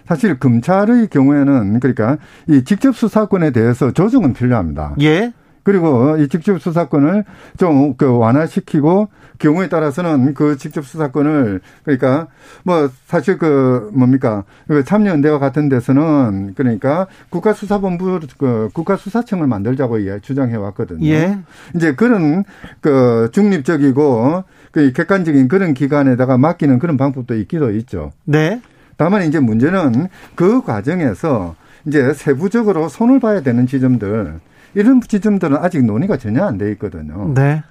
[0.07, 2.17] 사실 검찰의 경우에는 그러니까
[2.49, 4.95] 이 직접 수사권에 대해서 조정은 필요합니다.
[5.01, 5.33] 예.
[5.61, 7.25] 그리고 이 직접 수사권을
[7.57, 9.09] 좀 그 완화시키고
[9.43, 12.27] 경우에 따라서는 그 직접 수사권을 그러니까
[12.63, 21.05] 뭐 사실 그 뭡니까 그 참여연대와 같은 데서는 그러니까 국가수사본부 그 국가수사청을 만들자고 주장해 왔거든요.
[21.05, 21.37] 예.
[21.75, 22.45] 이제 그런
[22.79, 28.13] 그 중립적이고 그 객관적인 그런 기관에다가 맡기는 그런 방법도 있기도 있죠.
[28.23, 28.61] 네.
[28.95, 34.39] 다만 이제 문제는 그 과정에서 이제 세부적으로 손을 봐야 되는 지점들
[34.73, 37.33] 이런 지점들은 아직 논의가 전혀 안 돼 있거든요.
[37.33, 37.61] 네.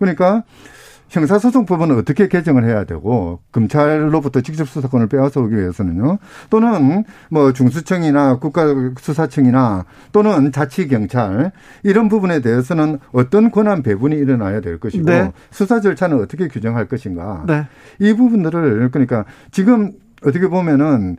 [0.00, 0.42] 그러니까
[1.12, 6.18] 형사소송법은 어떻게 개정을 해야 되고 검찰로부터 직접 수사권을 빼앗아 오기 위해서는요.
[6.48, 15.04] 또는 뭐 중수청이나 국가수사청이나 또는 자치경찰 이런 부분에 대해서는 어떤 권한 배분이 일어나야 될 것이고
[15.04, 15.32] 네.
[15.50, 17.44] 수사 절차는 어떻게 규정할 것인가.
[17.46, 17.66] 네.
[17.98, 19.92] 이 부분들을 그러니까 지금
[20.24, 21.18] 어떻게 보면은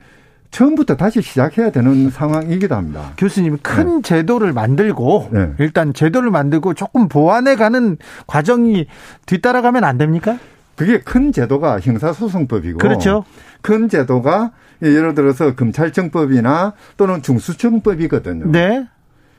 [0.54, 3.12] 처음부터 다시 시작해야 되는 상황이기도 합니다.
[3.18, 4.02] 교수님 큰 네.
[4.04, 5.52] 제도를 만들고 네.
[5.58, 8.86] 일단 제도를 만들고 조금 보완해 가는 과정이
[9.26, 10.38] 뒤따라가면 안 됩니까?
[10.76, 13.26] 그게 큰 제도가 형사소송법이고 그렇죠.
[13.62, 14.52] 큰 제도가
[14.84, 18.52] 예를 들어서 검찰청법이나 또는 중수청법이거든요.
[18.52, 18.88] 네.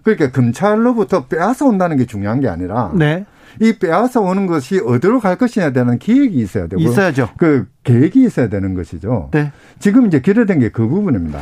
[0.02, 3.24] 그러니까 검찰로부터 빼앗아 온다는 게 중요한 게 아니라 네.
[3.60, 7.30] 이 빼앗아 오는 것이 어디로 갈 것이냐에 대한 기획이 있어야 되고 있어야죠.
[7.38, 9.30] 그 계획이 있어야 되는 것이죠.
[9.32, 9.52] 네.
[9.78, 11.38] 지금 이제 기대된 게 그 부분입니다.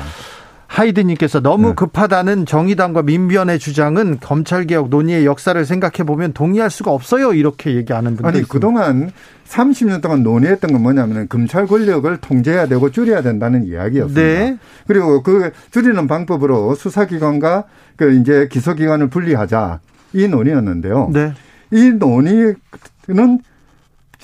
[0.67, 1.75] 하이드님께서 너무 네.
[1.75, 7.35] 급하다는 정의당과 민변의 주장은 검찰개혁 논의의 역사를 생각해 보면 동의할 수가 없어요.
[7.35, 8.53] 이렇게 얘기하는 분들 아니 있습니다.
[8.53, 9.11] 그동안
[9.47, 14.21] 30년 동안 논의했던 건 뭐냐면 검찰 권력을 통제해야 되고 줄여야 된다는 이야기였습니다.
[14.23, 14.57] 네.
[14.87, 17.65] 그리고 그 줄이는 방법으로 수사기관과
[17.97, 19.81] 그 이제 기소기관을 분리하자
[20.15, 21.11] 이 논의였는데요.
[21.12, 21.35] 네.
[21.72, 22.54] 이 논의는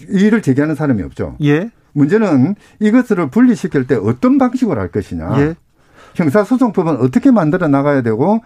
[0.08, 1.36] 이의를 제기하는 사람이 없죠.
[1.42, 1.70] 예.
[1.92, 5.40] 문제는 이것을 분리시킬 때 어떤 방식으로 할 것이냐.
[5.40, 5.54] 예.
[6.14, 8.40] 형사소송법은 어떻게 만들어 나가야 되고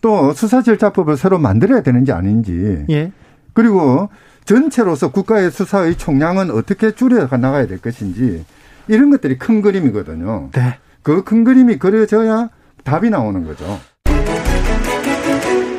[0.00, 2.84] 또 수사절차법을 새로 만들어야 되는지 아닌지.
[2.90, 3.12] 예.
[3.52, 4.08] 그리고
[4.44, 8.44] 전체로서 국가의 수사의 총량은 어떻게 줄여 나가야 될 것인지
[8.88, 10.50] 이런 것들이 큰 그림이거든요.
[10.52, 10.78] 네.
[11.02, 12.48] 그 큰 그림이 그려져야
[12.82, 13.78] 답이 나오는 거죠.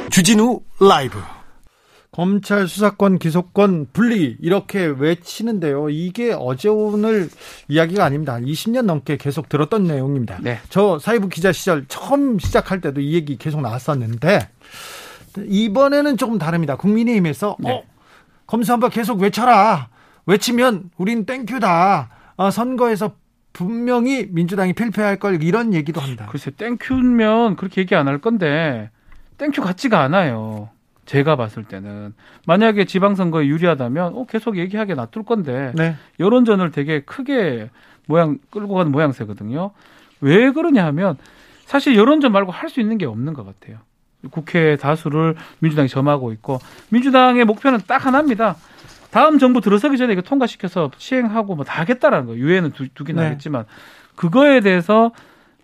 [0.10, 1.18] 주진우 라이브.
[2.16, 5.90] 검찰 수사권 기소권 분리 이렇게 외치는데요.
[5.90, 7.28] 이게 어제 오늘
[7.68, 8.38] 이야기가 아닙니다.
[8.40, 10.38] 20년 넘게 계속 들었던 내용입니다.
[10.42, 10.60] 네.
[10.70, 14.48] 저 사회부 기자 시절 처음 시작할 때도 이 얘기 계속 나왔었는데
[15.46, 16.78] 이번에는 조금 다릅니다.
[16.78, 17.70] 국민의힘에서 네.
[17.72, 17.84] 어,
[18.48, 19.90] 검수한바 계속 외쳐라.
[20.26, 22.10] 외치면 우린 땡큐다.
[22.38, 23.12] 어, 선거에서
[23.52, 26.28] 분명히 민주당이 필패할 걸 이런 얘기도 합니다.
[26.32, 28.90] 글쎄 땡큐면 그렇게 얘기 안 할 건데
[29.38, 30.70] thank you 같지가 않아요.
[31.06, 32.14] 제가 봤을 때는
[32.48, 35.96] 만약에 지방선거에 유리하다면 어, 계속 얘기하게 놔둘 건데 네.
[36.20, 37.70] 여론전을 되게 크게
[38.08, 39.72] 모양 끌고 가는 모양새거든요.
[40.22, 41.18] 왜 그러냐 하면
[41.66, 43.78] 사실 여론전 말고 할 수 있는 게 없는 것 같아요.
[44.32, 48.56] 국회 다수를 민주당이 점하고 있고 민주당의 목표는 딱 하나입니다.
[49.12, 52.42] 다음 정부 들어서기 전에 이거 통과시켜서 시행하고 뭐 다 하겠다라는 거예요.
[52.44, 53.24] 유예는 두, 두긴 네.
[53.24, 53.66] 하겠지만
[54.16, 55.12] 그거에 대해서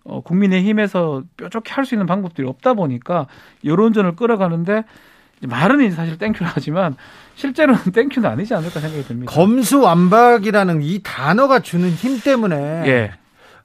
[0.03, 3.27] 어, 국민의힘에서 뾰족히 할 수 있는 방법들이 없다 보니까
[3.65, 4.83] 여론전을 끌어가는데
[5.47, 6.95] 말은 사실 thank you를 하지만
[7.35, 9.31] 실제로는 thank you는 아니지 않을까 생각이 듭니다.
[9.31, 13.11] 검수완박이라는 이 단어가 주는 힘 때문에 예.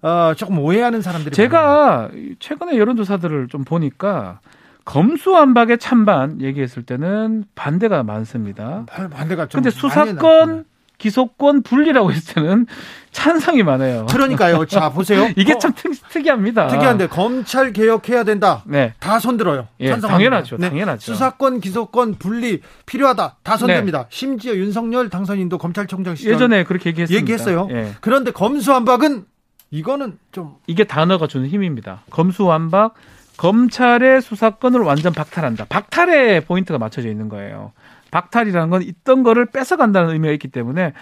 [0.03, 2.11] 어, 조금 오해하는 사람들이 제가 많아요.
[2.39, 4.41] 최근에 여론조사들을 좀 보니까
[4.85, 8.85] 검수완박의 찬반 얘기했을 때는 반대가 많습니다.
[8.87, 10.65] 반대가 좀 근데 수사권
[10.99, 12.67] 기소권 분리라고 했을 때는
[13.13, 14.07] 찬성이 많아요.
[14.07, 14.67] 그러니까요.
[14.67, 15.29] 자, 보세요.
[15.37, 18.63] 이게 어, 참 특, 이합니다 특이한데 검찰 개혁해야 된다.
[18.67, 18.95] 네.
[18.99, 19.69] 다 손들어요.
[19.81, 20.57] 예, 당연하죠.
[20.59, 20.69] 네.
[20.69, 21.13] 당연하죠.
[21.13, 23.37] 수사권 기소권 분리 필요하다.
[23.43, 23.99] 다 손듭니다.
[23.99, 24.07] 네.
[24.11, 27.21] 심지어 윤석열 당선인도 검찰총장 시절 예전에 그렇게 얘기했습니다.
[27.21, 27.69] 얘기했어요.
[27.71, 27.93] 예.
[28.01, 29.25] 그런데 검수완박은
[29.71, 32.03] 이거는 좀 이게 단어가 주는 힘입니다.
[32.11, 32.95] 검수완박
[33.37, 35.67] 검찰의 수사권을 완전 박탈한다.
[35.67, 37.73] 박탈의 포인트가 맞춰져 있는 거예요.
[38.11, 40.93] 박탈이라는 건 있던 거를 뺏어간다는 의미가 있기 때문에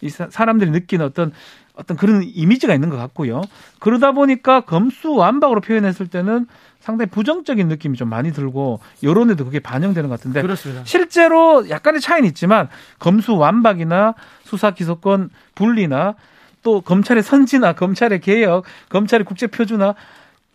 [0.00, 1.32] 이 사람들이 느끼는 어떤
[1.76, 3.42] 어떤 그런 이미지가 있는 것 같고요.
[3.80, 6.46] 그러다 보니까 검수완박으로 표현했을 때는
[6.78, 10.82] 상당히 부정적인 느낌이 좀 많이 들고 여론에도 그게 반영되는 것 같은데 그렇습니다.
[10.84, 16.14] 실제로 약간의 차이는 있지만 검수완박이나 수사기소권 분리나
[16.62, 19.94] 또 검찰의 선진화, 검찰의 개혁, 검찰의 국제 표준화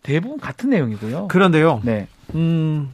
[0.02, 1.28] 대부분 같은 내용이고요.
[1.28, 1.80] 그런데요.
[1.84, 2.08] 네.
[2.34, 2.90] 음,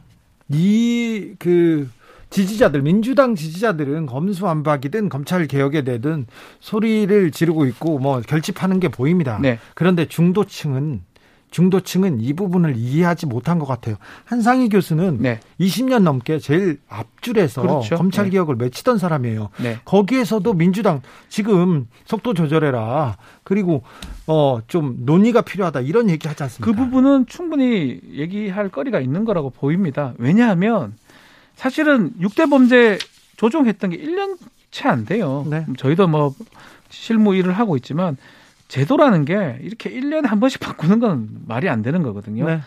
[0.49, 1.89] 이, 그,
[2.29, 6.27] 지지자들, 민주당 지지자들은 검수완박이든 검찰 개혁에 대든
[6.59, 9.39] 소리를 지르고 있고 뭐 결집하는 게 보입니다.
[9.41, 9.59] 네.
[9.75, 11.01] 그런데 중도층은
[11.49, 13.95] 중도층은 이 부분을 이해하지 못한 것 같아요.
[14.25, 15.39] 한상희 교수는 네.
[15.61, 17.95] 20년 넘게 제일 앞줄에서 그렇죠.
[17.95, 18.31] 검찰 네.
[18.31, 18.65] 개혁을 네.
[18.65, 19.49] 외치던 사람이에요.
[19.63, 19.77] 네.
[19.85, 23.17] 거기에서도 민주당 지금 속도 조절해라.
[23.43, 23.83] 그리고
[24.27, 26.69] 어 좀 논의가 필요하다 이런 얘기 하지 않습니까?
[26.69, 30.13] 그 부분은 충분히 얘기할 거리가 있는 거라고 보입니다.
[30.17, 30.95] 왜냐하면
[31.57, 32.97] 사실은 6대 범죄
[33.35, 34.37] 조정했던 게 1년
[34.71, 35.45] 채 안 돼요.
[35.49, 35.65] 네.
[35.77, 36.33] 저희도 뭐
[36.89, 38.15] 실무 일을 하고 있지만
[38.67, 42.45] 제도라는 게 이렇게 1년에 한 번씩 바꾸는 건 말이 안 되는 거거든요.
[42.45, 42.61] 네.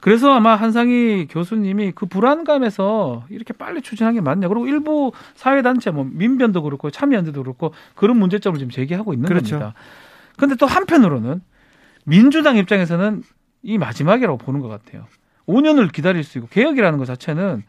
[0.00, 4.48] 그래서 아마 한상희 교수님이 그 불안감에서 이렇게 빨리 추진한 게 맞냐.
[4.48, 9.58] 그리고 일부 사회단체, 뭐 민변도 그렇고 참여연대도 그렇고 그런 문제점을 지금 제기하고 있는 그렇죠.
[9.58, 9.74] 겁니다.
[10.36, 11.40] 그런데 또 한편으로는
[12.04, 13.22] 민주당 입장에서는
[13.62, 15.06] 이 마지막이라고 보는 것 같아요.
[15.46, 17.62] 5년을 기다릴 수 있고 개혁이라는 것 자체는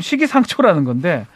[0.00, 1.26] 시기상초라는 건데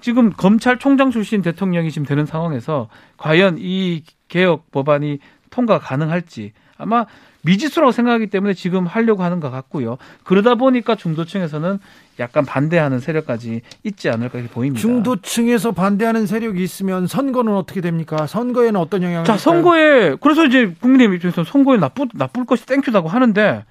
[0.00, 5.18] 지금 검찰총장 출신 대통령이 지금 되는 상황에서 과연 이 개혁 법안이
[5.50, 7.06] 통과 가능할지 아마
[7.42, 9.96] 미지수라고 생각하기 때문에 지금 하려고 하는 것 같고요.
[10.24, 11.78] 그러다 보니까 중도층에서는
[12.20, 14.80] 약간 반대하는 세력까지 있지 않을까 이렇게 보입니다.
[14.80, 18.26] 중도층에서 반대하는 세력이 있으면 선거는 어떻게 됩니까?
[18.26, 19.24] 선거에는 어떤 영향을?
[19.24, 23.64] 자, 선거에 그래서 이제 국민의 입장에서 선거에 나쁠 나쁠 것이 땡큐다고 하는데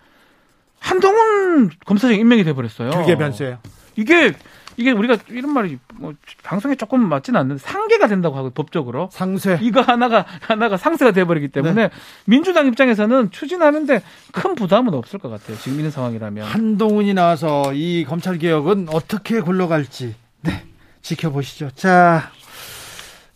[0.80, 2.92] 한동훈 검사장 임명이 돼 버렸어요.
[2.92, 3.60] 그게 변수예요.
[3.98, 4.34] 이게
[4.78, 9.82] 이게 우리가 이런 말이 뭐 방송에 조금 맞지는 않는데 상계가 된다고 하고 법적으로 상쇄 이거
[9.82, 11.90] 하나가 하나가 상쇄가 돼버리기 때문에 네.
[12.26, 15.58] 민주당 입장에서는 추진하는데 큰 부담은 없을 것 같아요.
[15.58, 20.64] 지금 있는 상황이라면 한동훈이 나와서 이 검찰 개혁은 어떻게 굴러갈지 네
[21.02, 21.72] 지켜보시죠.
[21.74, 22.30] 자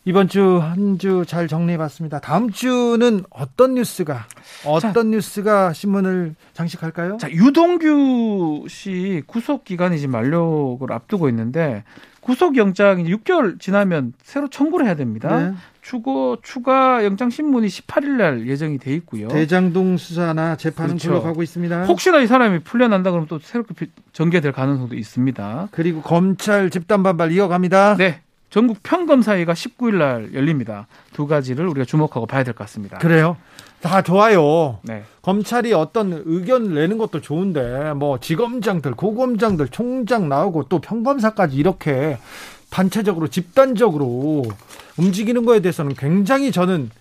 [0.03, 2.19] 이번 주 한 주 잘 정리해봤습니다.
[2.19, 4.25] 다음 주는 어떤 뉴스가
[4.65, 7.17] 어떤 자, 뉴스가 신문을 장식할까요?
[7.17, 11.83] 자 유동규 씨 구속 기간이 지금 만료를 앞두고 있는데
[12.19, 15.39] 구속 영장이 6개월 지나면 새로 청구를 해야 됩니다.
[15.39, 15.53] 네.
[15.83, 19.27] 추가 추가 영장 신문이 18일 날 예정이 돼 있고요.
[19.27, 21.09] 대장동 수사나 재판은 그렇죠.
[21.09, 21.85] 굴러가고 있습니다.
[21.85, 25.69] 혹시나 이 사람이 풀려난다 그러면 또 새롭게 전개될 가능성도 있습니다.
[25.71, 27.97] 그리고 검찰 집단 반발 이어갑니다.
[27.97, 28.21] 네.
[28.51, 30.85] 전국 평검사회가 19일 날 열립니다.
[31.13, 32.97] 두 가지를 우리가 주목하고 봐야 될 것 같습니다.
[32.99, 33.37] 그래요?
[33.81, 34.77] 다 좋아요.
[34.83, 35.03] 네.
[35.21, 42.19] 검찰이 어떤 의견 내는 것도 좋은데 뭐 지검장들, 고검장들, 총장 나오고 또 평검사까지 이렇게
[42.69, 44.43] 단체적으로 집단적으로
[44.97, 46.91] 움직이는 거에 대해서는 굉장히 저는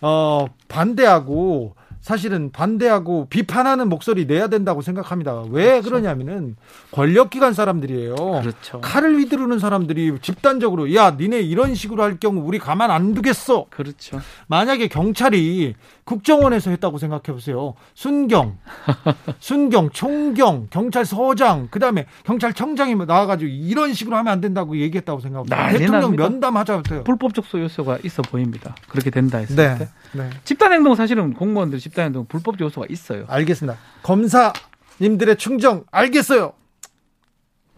[0.00, 5.44] 어 반대하고 사실은 반대하고 비판하는 목소리 내야 된다고 생각합니다.
[5.48, 5.88] 왜 그렇죠.
[5.88, 6.54] 그러냐면은
[6.90, 8.14] 권력기관 사람들이에요.
[8.14, 8.82] 그렇죠.
[8.82, 13.68] 칼을 휘두르는 사람들이 집단적으로 야 니네 이런 식으로 할 경우 우리 가만 안 두겠어.
[13.70, 14.20] 그렇죠.
[14.48, 17.72] 만약에 경찰이 국정원에서 했다고 생각해 보세요.
[17.94, 18.58] 순경,
[19.40, 25.68] 순경, 총경, 경찰서장, 그 다음에 경찰청장이 나와가지고 이런 식으로 하면 안 된다고 얘기했다고 생각합니다.
[25.70, 27.04] 대통령 면담하자부터요.
[27.04, 28.74] 불법적 소요소가 있어 보입니다.
[28.88, 29.78] 그렇게 된다 했을 네.
[29.78, 29.88] 때.
[30.12, 30.30] 네.
[30.44, 33.24] 집단 행동 사실은 공무원들 집단 행동 불법 요소가 있어요.
[33.28, 33.78] 알겠습니다.
[34.02, 36.52] 검사님들의 충정 알겠어요.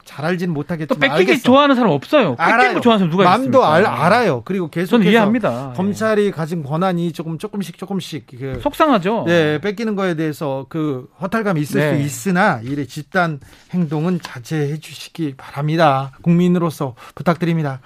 [0.07, 1.42] 잘 알지는 못하겠지만 또 뺏기기 알겠어.
[1.42, 2.37] 좋아하는 사람 없어요.
[2.37, 3.74] 뺏기는 거 좋아하는 사람 누가 마음도 있습니까?
[3.74, 4.42] 알, 알아요.
[4.44, 5.72] 그리고 계속 이해합니다.
[5.76, 6.31] 검찰이 예.
[6.31, 9.24] 가진 권한이 조금 조금씩 조금씩 그, 속상하죠.
[9.26, 11.96] 네, 뺏기는 거에 대해서 그 허탈감이 있을 네.
[11.96, 13.40] 수 있으나 이래 집단
[13.72, 16.12] 행동은 자제해 주시기 바랍니다.
[16.22, 17.81] 국민으로서 부탁드립니다.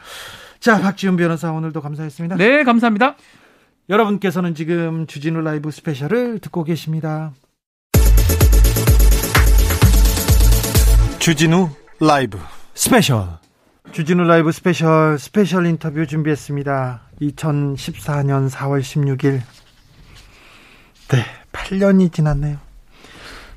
[0.60, 2.36] 자, 박지훈 변호사 오늘도 감사했습니다.
[2.36, 3.16] 네, 감사합니다.
[3.90, 7.32] 여러분께서는 지금 주진우 라이브 스페셜을 듣고 계십니다.
[11.18, 12.38] 주진우 라이브
[12.74, 13.26] 스페셜
[13.90, 17.00] 주진우 라이브 스페셜 special 인터뷰 준비했습니다.
[17.20, 19.40] 2014년 4월 16일
[21.08, 22.58] 네 8년이 지났네요.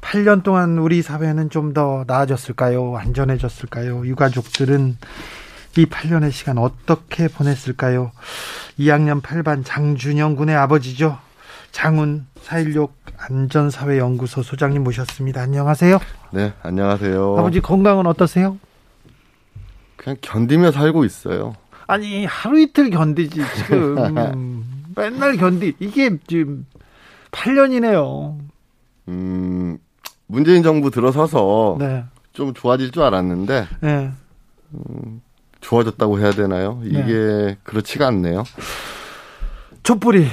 [0.02, 2.98] 8년 동안 우리 사회는 좀 더 나아졌을까요?
[2.98, 4.06] 안전해졌을까요?
[4.08, 4.98] 유가족들은
[5.78, 8.12] 이 8년의 시간 어떻게 보냈을까요?
[8.78, 11.18] 2학년 8반 장준영 군의 아버지죠.
[11.72, 15.42] 장훈 416 안전사회연구소 소장님 모셨습니다.
[15.42, 16.00] 안녕하세요.
[16.32, 17.38] 네, 안녕하세요.
[17.40, 18.58] 아버지 건강은 어떠세요?
[19.96, 21.56] 그냥 견디며 살고 있어요.
[21.88, 24.64] 아니, 하루 이틀 견디지, 지금.
[24.96, 25.74] 맨날 견디.
[25.80, 26.68] 이게 지금
[27.32, 28.38] 8년이네요.
[29.08, 29.78] 음,
[30.28, 32.04] 문재인 정부 들어서서 네.
[32.34, 34.12] 좀 좋아질 줄 알았는데, 네.
[34.74, 35.22] 음,
[35.63, 36.80] 좋아졌다고 해야 되나요?
[36.84, 37.58] 이게 네.
[37.63, 38.43] 그렇지가 않네요.
[39.82, 40.28] 촛불이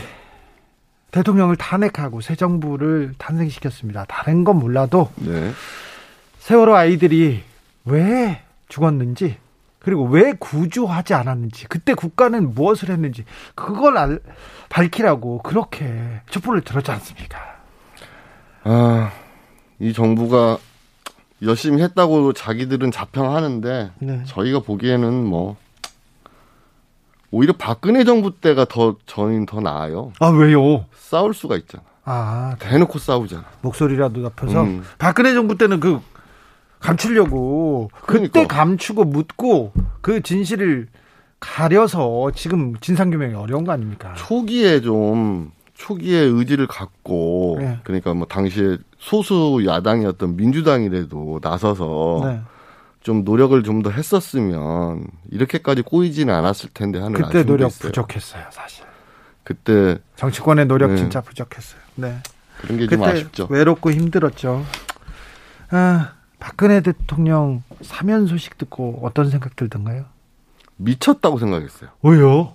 [1.11, 4.05] 대통령을 탄핵하고 새 정부를 탄생시켰습니다.
[4.07, 5.53] 다른 건 몰라도 네.
[6.41, 7.43] 세월호 아이들이
[7.85, 9.37] 왜 죽었는지
[9.79, 14.21] 그리고 왜 구조하지 않았는지 그때 국가는 무엇을 했는지 그걸 알,
[14.69, 17.39] 밝히라고 그렇게 촛불을 들었지 않습니까?
[18.65, 19.11] 아,
[19.79, 20.59] 이 정부가
[21.43, 24.23] 열심히 했다고 자기들은 자평하는데 네.
[24.27, 25.57] 저희가 보기에는 뭐
[27.31, 30.13] 오히려 박근혜 정부 때가 더 저는 더 나아요.
[30.21, 30.85] 아 왜요?
[30.93, 31.85] 싸울 수가 있잖아.
[32.05, 33.45] 아 대놓고 싸우잖아.
[33.63, 34.85] 목소리라도 높여서 음.
[34.99, 36.01] 박근혜 정부 때는 그
[36.81, 38.33] 감추려고 그러니까.
[38.41, 40.89] 그때 감추고 묻고 그 진실을
[41.39, 44.13] 가려서 지금 진상규명이 어려운 거 아닙니까?
[44.15, 47.79] 초기에 좀 초기에 의지를 갖고 네.
[47.85, 52.41] 그러니까 뭐 당시에 소수 야당이었던 민주당이라도 나서서 네.
[53.01, 57.89] 좀 노력을 좀 더 했었으면 이렇게까지 꼬이지는 않았을 텐데 하는 그때 노력 있어요.
[57.89, 58.85] 부족했어요 사실.
[59.43, 60.97] 그때 정치권의 노력 네.
[60.99, 61.81] 진짜 부족했어요.
[61.97, 62.19] 네.
[62.61, 63.47] 그런 게 좀 아쉽죠.
[63.49, 64.65] 외롭고 힘들었죠.
[65.71, 70.05] 아, 박근혜 대통령 사면 소식 듣고 어떤 생각 들던가요?
[70.77, 71.89] 미쳤다고 생각했어요.
[72.03, 72.55] 왜요?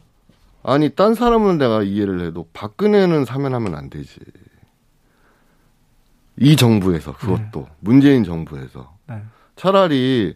[0.63, 4.20] 아니 딴 사람은 내가 이해를 해도 박근혜는 사면하면 안 되지.
[6.38, 7.65] 이 정부에서 그것도 네.
[7.79, 9.21] 문재인 정부에서 네.
[9.55, 10.36] 차라리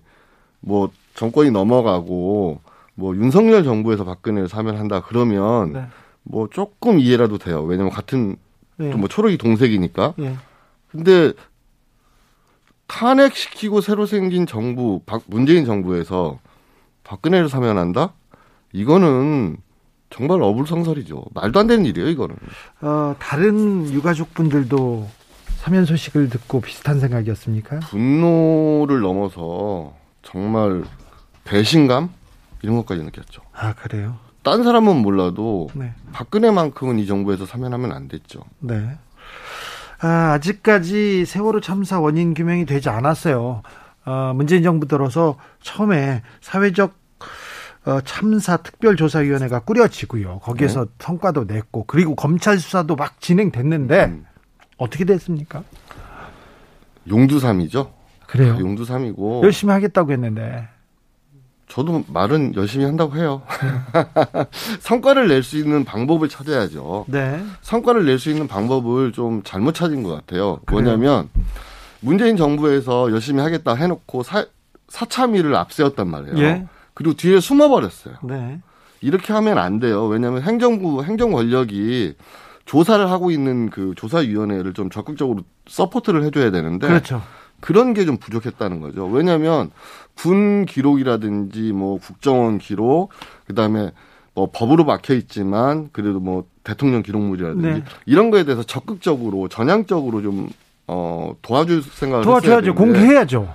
[0.62, 2.62] 뭐 정권이 넘어가고
[2.96, 5.86] 뭐 윤석열 정부에서 박근혜를 사면한다 그러면 네.
[6.24, 7.64] 뭐 조금 이해라도 돼요.
[7.64, 8.38] 왜냐면 같은
[8.80, 8.94] 예.
[8.94, 10.14] 뭐 초록이 동색이니까.
[10.20, 10.36] 예.
[10.92, 11.34] 근데
[12.88, 16.40] 탄핵시키고 새로 생긴 정부, 박, 문재인 정부에서
[17.04, 18.14] 박근혜를 사면한다?
[18.74, 19.58] 이거는
[20.10, 21.24] 정말 어불성설이죠.
[21.34, 22.36] 말도 안 되는 일이에요, 이거는.
[22.82, 25.08] 어, 다른 유가족 분들도
[25.60, 27.80] 사면 소식을 듣고 비슷한 생각이었습니까?
[27.80, 30.84] 분노를 넘어서 정말
[31.44, 32.10] 배신감
[32.62, 33.42] 이런 것까지 느꼈죠.
[33.54, 34.16] 아 그래요?
[34.42, 35.94] 딴 사람은 몰라도 네.
[36.14, 38.40] 박근혜만큼은 이 정부에서 사면하면 안 됐죠.
[38.60, 38.98] 네.
[40.00, 43.62] 아, 아직까지 세월호 참사 원인 규명이 되지 않았어요.
[44.06, 46.94] 어, 문재인 정부 들어서 처음에 사회적
[47.86, 50.40] 어, 참사 특별조사위원회가 꾸려지고요.
[50.40, 50.92] 거기에서 네.
[51.00, 54.26] 성과도 냈고 그리고 검찰 수사도 막 진행됐는데 음.
[54.80, 55.64] 어떻게 됐습니까?
[57.08, 57.92] 용두삼이죠.
[58.28, 58.58] 그래요.
[58.60, 60.68] 용두삼이고 열심히 하겠다고 했는데
[61.68, 63.44] 저도 말은 열심히 한다고 해요.
[64.82, 67.06] 성과를 낼 수 있는 방법을 찾아야죠.
[67.08, 67.44] 네.
[67.62, 70.60] 성과를 낼 수 있는 방법을 좀 잘못 찾은 것 같아요.
[70.66, 70.82] 그래요?
[70.82, 71.30] 뭐냐면
[72.00, 74.46] 문재인 정부에서 열심히 하겠다 해놓고 사,
[74.88, 76.38] 사참위를 앞세웠단 말이에요.
[76.40, 76.66] 예.
[76.96, 78.16] 그리고 뒤에 숨어버렸어요.
[78.24, 78.60] 네.
[79.02, 80.06] 이렇게 하면 안 돼요.
[80.08, 82.16] 왜냐하면 행정부 행정 권력이
[82.70, 87.20] 조사를 하고 있는 그 조사위원회를 좀 적극적으로 support를 해줘야 되는데 그렇죠.
[87.62, 89.08] 그런 게 좀 부족했다는 거죠.
[89.08, 89.72] 왜냐하면
[90.14, 93.10] 군 기록이라든지 뭐 국정원 기록,
[93.48, 93.90] 그 다음에
[94.36, 97.84] 뭐 법으로 막혀 있지만 그래도 뭐 대통령 기록물이라든지 네.
[98.06, 100.48] 이런 거에 대해서 적극적으로 전향적으로 좀
[100.86, 102.76] 어, 도와줄 생각을 도와줘야죠.
[102.76, 103.52] 공개해야죠.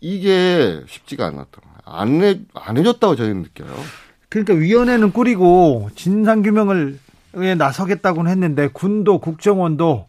[0.00, 1.76] 이게 쉽지가 않았던 거예요.
[1.84, 3.68] 안, 해, 안 해줬다고 저희는 느껴요.
[4.30, 7.05] 그러니까 위원회는 꾸리고 진상 규명을 에
[7.36, 10.06] 나서겠다고는 했는데 군도 국정원도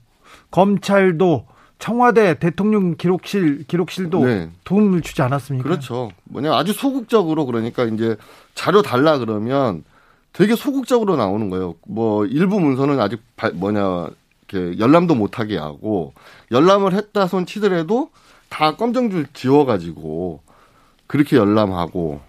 [0.51, 1.45] 검찰도
[1.80, 4.49] 청와대 대통령 기록실 기록실도 네.
[4.63, 5.67] 도움을 주지 않았습니까?
[5.67, 6.09] 그렇죠.
[6.23, 8.15] 뭐냐 아주 소극적으로 그러니까 이제
[8.55, 9.84] 자료 달라 그러면
[10.34, 11.75] 되게 소극적으로 나오는 거예요.
[11.88, 13.21] 뭐 일부 문서는 아직
[13.53, 14.09] 뭐냐
[14.49, 16.13] 이렇게 열람도 못하게 하고
[16.51, 18.09] 열람을 했다 손 치더라도
[18.49, 20.41] 다 검정줄 지워가지고
[21.05, 22.21] 그렇게 열람하고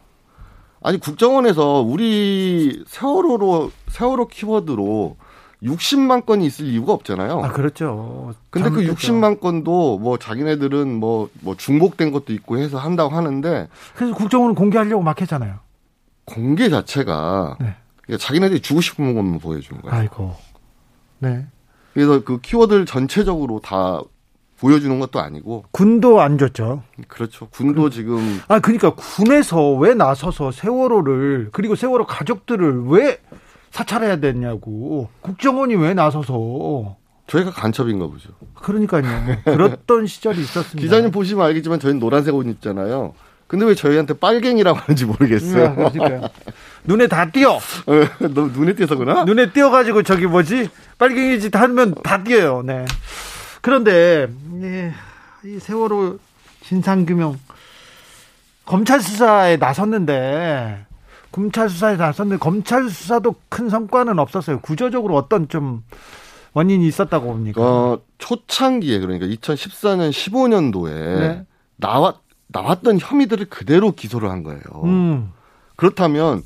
[0.82, 5.16] 아니 국정원에서 우리 세월호로 세월호 키워드로
[5.62, 7.40] 60만 건이 있을 이유가 없잖아요.
[7.40, 8.32] 아, 그렇죠.
[8.50, 13.68] 근데 그 60만 건도 뭐 자기네들은 뭐, 뭐 중복된 것도 있고 해서 한다고 하는데.
[13.96, 15.58] 그래서 국정원은 공개하려고 막 했잖아요.
[16.24, 17.56] 공개 자체가.
[17.60, 17.74] 네.
[18.02, 19.96] 그러니까 자기네들이 주고 싶은 것만 보여주는 거예요.
[19.96, 20.36] 아이고.
[21.18, 21.46] 네.
[21.92, 24.00] 그래서 그 키워드를 전체적으로 다
[24.60, 26.82] 보여주는 것도 아니고 군도 안 줬죠.
[27.06, 27.48] 그렇죠.
[27.50, 33.20] 군도 그, 지금 아 그러니까 군에서 왜 나서서 세월호를 그리고 세월호 가족들을 왜
[33.70, 36.96] 사찰해야 되냐고 국정원이 왜 나서서
[37.26, 38.30] 저희가 간첩인가 보죠.
[38.54, 39.02] 그러니까요.
[39.44, 40.80] 그랬던 시절이 있었습니다.
[40.80, 43.14] 기자님 보시면 알겠지만 저희는 노란색 옷 입잖아요.
[43.46, 45.90] 근데 왜 저희한테 빨갱이라고 하는지 모르겠어요.
[45.94, 46.20] 네,
[46.84, 47.58] 눈에 다 띄어.
[48.34, 49.24] 너 눈에 띄어서구나?
[49.24, 50.68] 눈에 띄어가지고 저기 뭐지?
[50.98, 52.62] 빨갱이 짓 하면 다 띄어요.
[52.62, 52.84] 네.
[53.60, 54.28] 그런데,
[54.62, 54.92] 예,
[55.44, 56.18] 이 세월호
[56.62, 57.38] 진상규명,
[58.64, 60.86] 검찰 수사에 나섰는데,
[61.30, 64.60] 검찰 수사에 나섰는데 검찰 수사도 큰 성과는 없었어요.
[64.60, 65.84] 구조적으로 어떤 좀
[66.54, 67.62] 원인이 있었다고 봅니까?
[67.62, 71.46] 어, 초창기에 그러니까 2014년 15년도에 네.
[71.76, 72.16] 나왔
[72.48, 74.62] 나왔던 혐의들을 그대로 기소를 한 거예요.
[74.84, 75.32] 음.
[75.76, 76.42] 그렇다면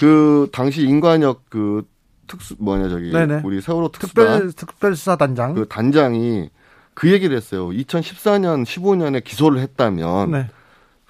[0.00, 1.86] 그 당시 인관혁 그
[2.26, 3.42] 특수 뭐냐 저기 네네.
[3.44, 6.50] 우리 세월호 특별 특별수사단장 그 단장이
[6.94, 7.68] 그 얘기를 했어요.
[7.68, 10.50] 2014년 15년에 기소를 했다면 네.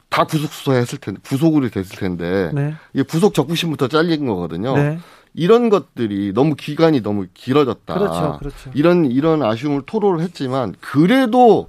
[0.08, 2.74] 다 구속 수사했을 텐데 구속으로 됐을 텐데 네.
[2.92, 4.76] 이게 구속 적부심부터 잘린 거거든요.
[4.76, 4.98] 네.
[5.34, 7.94] 이런 것들이 너무 기간이 너무 길어졌다.
[7.94, 8.70] 그렇죠, 그렇죠.
[8.74, 11.68] 이런 이런 아쉬움을 토로를 했지만 그래도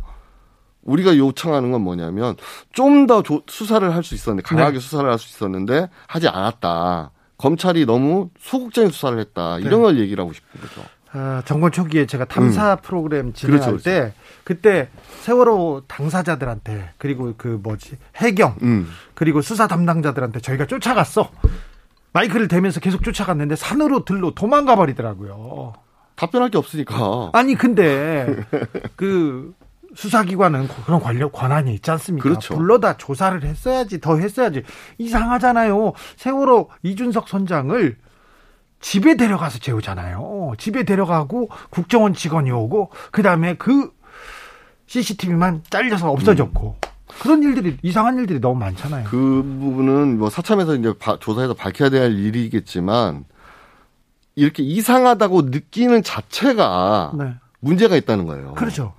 [0.84, 2.38] 우리가 요청하는 건 뭐냐면
[2.72, 4.80] 좀 더 수사를 할 수 있었는데 강하게 네.
[4.80, 7.12] 수사를 할 수 있었는데 하지 않았다.
[7.38, 9.60] 검찰이 너무 소극적인 수사를 했다.
[9.60, 9.78] 이런 네.
[9.78, 10.82] 걸 얘기를 하고 싶은 거죠.
[11.12, 12.78] 아, 정권 초기에 제가 탐사 음.
[12.82, 13.84] 프로그램 진행할 그렇죠, 그렇죠.
[13.84, 14.14] 때
[14.44, 14.90] 그때
[15.22, 18.90] 세월호 당사자들한테 그리고 그 뭐지 해경 음.
[19.14, 21.32] 그리고 수사 담당자들한테 저희가 쫓아갔어
[22.14, 25.74] 마이크를 대면서 계속 쫓아갔는데 산으로 들로 도망가 버리더라고요.
[26.16, 27.30] 답변할 게 없으니까.
[27.34, 28.44] 아니 근데
[28.96, 29.54] 그
[29.98, 32.30] 수사기관은 그런 관련 권한이 있지 않습니까?
[32.30, 32.56] 그렇죠.
[32.56, 34.62] 불러다 조사를 했어야지 더 했어야지
[35.00, 35.94] 이상하잖아요.
[36.18, 37.98] 세월호 이준석 선장을
[38.80, 40.54] 집에 데려가서 재우잖아요.
[40.60, 43.92] 집에 데려가고 국정원 직원이 오고 그다음에 그
[44.86, 46.90] CCTV만 잘려서 없어졌고 음.
[47.20, 49.06] 그런 일들이 이상한 일들이 너무 많잖아요.
[49.06, 53.26] 그 부분은 뭐 사참에서 이제 바, 조사해서 밝혀야 될 일이겠지만
[54.36, 57.34] 이렇게 이상하다고 느끼는 자체가 네.
[57.60, 58.54] 문제가 있다는 거예요.
[58.54, 58.94] 그렇죠.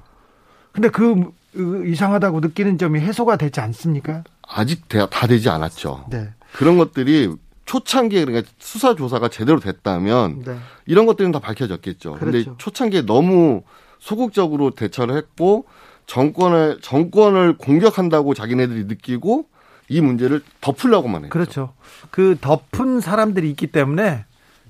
[0.79, 4.23] 근데 그, 그 이상하다고 느끼는 점이 해소가 되지 않습니까?
[4.47, 6.05] 아직 다 되지 않았죠.
[6.09, 6.29] 네.
[6.53, 10.57] 그런 것들이 초창기에 그러니까 수사 조사가 제대로 됐다면 네.
[10.87, 12.15] 이런 것들은 다 밝혀졌겠죠.
[12.15, 12.57] 그런데 그렇죠.
[12.59, 13.63] 초창기에 너무
[13.99, 15.67] 소극적으로 대처를 했고
[16.07, 19.47] 정권을 정권을 공격한다고 자기네들이 느끼고
[19.89, 21.31] 이 문제를 덮으려고만 해요.
[21.31, 21.75] 그렇죠.
[22.11, 24.27] 그 덮은 사람들이 있기 때문에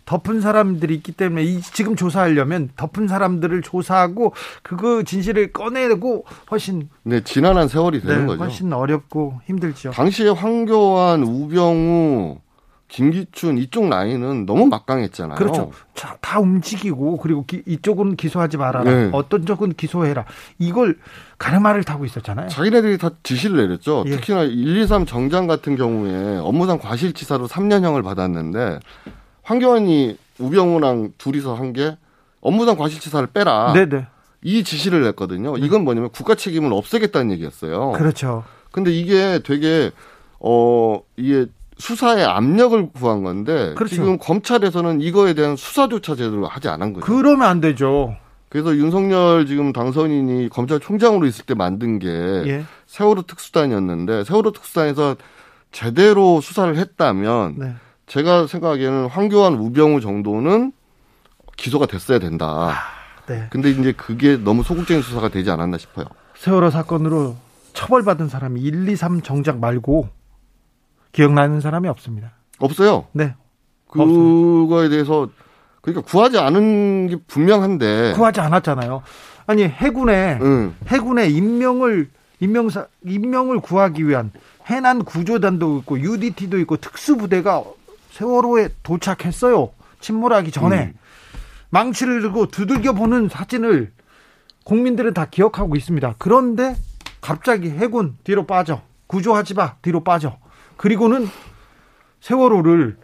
[0.09, 4.33] 덮은 사람들이 있기 때문에 이 지금 조사하려면 덮은 사람들을 조사하고
[4.63, 8.43] 그거 진실을 꺼내고 훨씬 네 지난한 세월이 되는 네, 거죠.
[8.43, 9.91] 훨씬 어렵고 힘들죠.
[9.91, 12.39] 당시에 황교안, 우병우
[12.89, 15.37] 김기춘 이쪽 라인은 너무 막강했잖아요.
[15.37, 15.73] 그렇죠.
[15.95, 18.91] 자, 다 움직이고 그리고 기, 이쪽은 기소하지 말아라.
[18.91, 19.11] 네.
[19.13, 20.25] 어떤 쪽은 기소해라.
[20.59, 20.97] 이걸
[21.37, 22.49] 가르마를 타고 있었잖아요.
[22.49, 24.05] 자기네들이 다 지시를 내렸죠.
[24.07, 24.13] 예.
[24.13, 28.81] 특히나 1, 2, 3 정장 같은 경우에 업무상 과실치사로 3년형을 받았는데
[29.53, 31.97] 황교안이 우병우랑 둘이서 한 게
[32.41, 33.73] 업무상 과실치사를 빼라.
[33.73, 34.07] 네네.
[34.43, 35.57] 이 지시를 냈거든요.
[35.57, 35.67] 네.
[35.67, 37.93] 이건 뭐냐면 국가 책임을 없애겠다는 얘기였어요.
[37.93, 38.45] 그렇죠.
[38.71, 39.91] 근데 이게 되게
[40.39, 41.47] 어 이게
[41.79, 43.95] 수사에 압력을 구한 건데 그렇죠.
[43.97, 47.05] 지금 검찰에서는 이거에 대한 수사조차 제대로 하지 않은 거죠.
[47.07, 48.15] 그러면 안 되죠.
[48.51, 52.65] 그래서 윤석열 지금 당선인이 검찰총장으로 있을 때 만든 게 예.
[52.87, 55.17] 세월호 특수단이었는데 세월호 특수단에서
[55.73, 57.75] 제대로 수사를 했다면 네.
[58.09, 60.73] 제가 생각하기에는 황교안, 우병우 정도는
[61.57, 62.47] 기소가 됐어야 된다.
[62.47, 62.75] 아,
[63.27, 63.47] 네.
[63.51, 66.07] 근데 이제 그게 너무 소극적인 수사가 되지 않았나 싶어요.
[66.37, 67.37] 세월호 사건으로
[67.75, 70.09] 처벌받은 사람이 1, 2, 3 정작 말고
[71.13, 72.33] 기억나는 사람이 없습니다.
[72.59, 73.07] 없어요.
[73.13, 73.35] 네.
[73.89, 74.89] 그거에.
[74.89, 75.29] 대해서
[75.81, 79.03] 그러니까 구하지 않은 게 분명한데 구하지 않았잖아요.
[79.47, 80.75] 아니 해군에 응.
[80.89, 84.31] 해군에 임명을 임명사 임명을 구하기 위한
[84.67, 87.65] 해난 구조단도 있고 UDT도 있고 특수부대가
[88.19, 89.71] 세월호에 도착했어요.
[90.01, 90.99] 침몰하기 전에 음.
[91.71, 93.93] 망치를 들고 두들겨 보는 사진을
[94.65, 96.17] 국민들은 다 기억하고 있습니다.
[96.19, 96.75] 그런데
[97.21, 100.37] 갑자기 해군 뒤로 빠져 구조하지 마 뒤로 빠져
[100.77, 101.29] 그리고는
[102.21, 102.97] 세월호를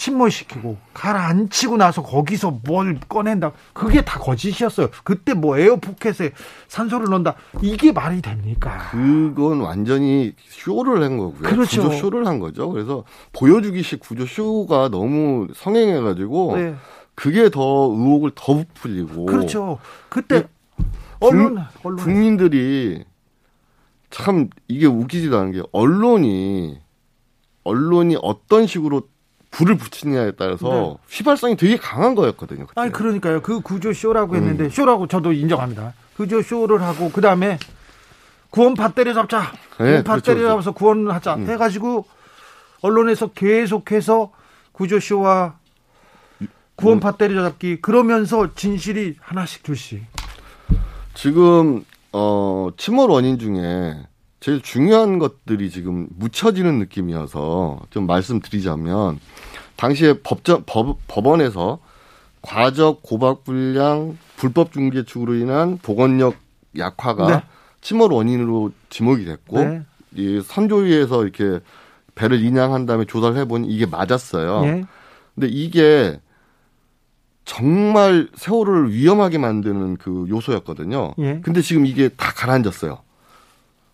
[0.00, 3.52] 침몰시키고 가라앉히고 나서 거기서 뭘 꺼낸다.
[3.74, 4.88] 그게 다 거짓이었어요.
[5.04, 6.32] 그때 뭐 에어포켓에
[6.68, 7.34] 산소를 넣는다.
[7.60, 8.88] 이게 말이 됩니까?
[8.90, 11.42] 그건 완전히 쇼를 한 거고요.
[11.42, 11.82] 그렇죠.
[11.82, 12.70] 구조 쇼를 한 거죠.
[12.70, 16.74] 그래서 보여주기식 구조 쇼가 너무 성행해가지고 네.
[17.14, 19.26] 그게 더 의혹을 더 부풀리고.
[19.26, 19.78] 그렇죠.
[20.08, 20.48] 그때
[21.20, 23.04] 언론, 언론 국민들이
[24.08, 26.78] 참 이게 웃기지도 않은 게 언론이
[27.64, 29.02] 언론이 어떤 식으로
[29.50, 30.96] 불을 붙이느냐에 따라서 네.
[31.08, 32.66] 휘발성이 되게 강한 거였거든요.
[32.66, 32.80] 그때.
[32.80, 33.42] 아니 그러니까요.
[33.42, 34.70] 그 구조 쇼라고 했는데 음.
[34.70, 35.92] 쇼라고 저도 인정합니다.
[36.16, 37.58] 구조 쇼를 하고 그 다음에
[38.50, 39.52] 구원파 때려잡자.
[39.78, 40.74] 네, 구원파 그렇죠, 때려잡아서 그렇죠.
[40.74, 41.48] 구원하자 음.
[41.48, 42.06] 해가지고
[42.82, 44.32] 언론에서 계속해서
[44.72, 45.58] 구조 쇼와
[46.76, 47.14] 구원파 음.
[47.18, 50.04] 때려잡기 그러면서 진실이 하나씩 둘씩.
[51.14, 53.96] 지금 어 침몰 원인 중에
[54.40, 59.20] 제일 중요한 것들이 지금 묻혀지는 느낌이어서 좀 말씀드리자면
[59.76, 61.78] 당시에 법전 법, 법원에서
[62.42, 66.36] 과적 고박 불량 불법 중개축으로 인한 보건력
[66.76, 67.42] 약화가 네.
[67.82, 69.82] 침몰 원인으로 지목이 됐고 네.
[70.14, 71.60] 이 선조위에서 이렇게
[72.14, 74.62] 배를 인양한 다음에 조사를 해보니 이게 맞았어요.
[74.62, 74.84] 네.
[75.34, 76.18] 근데 이게
[77.44, 81.14] 정말 세월을 위험하게 만드는 그 요소였거든요.
[81.18, 81.40] 예.
[81.42, 82.98] 근데 지금 이게 다 가라앉았어요.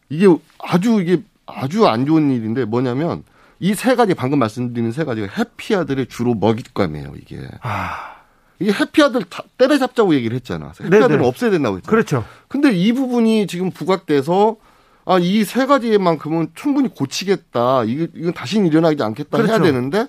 [0.08, 0.26] 이게
[0.62, 3.22] 아주 이게 아주 안 좋은 일인데 뭐냐면
[3.60, 7.40] 이 세 가지 방금 말씀드린 세 가지가 해피아들의 주로 먹잇감이에요 이게.
[7.62, 8.16] 아.
[8.58, 9.22] 이게 해피아들
[9.58, 10.72] 때려잡자고 얘기를 했잖아.
[10.80, 11.90] 해피아들은 없애야 된다고 했잖아.
[11.90, 12.24] 그렇죠.
[12.48, 14.56] 근데 이 부분이 지금 부각돼서
[15.04, 17.84] 아, 이 세 가지만큼은 충분히 고치겠다.
[17.84, 19.52] 이게, 이건 다시는 일어나지 않겠다 그렇죠.
[19.52, 20.06] 해야 되는데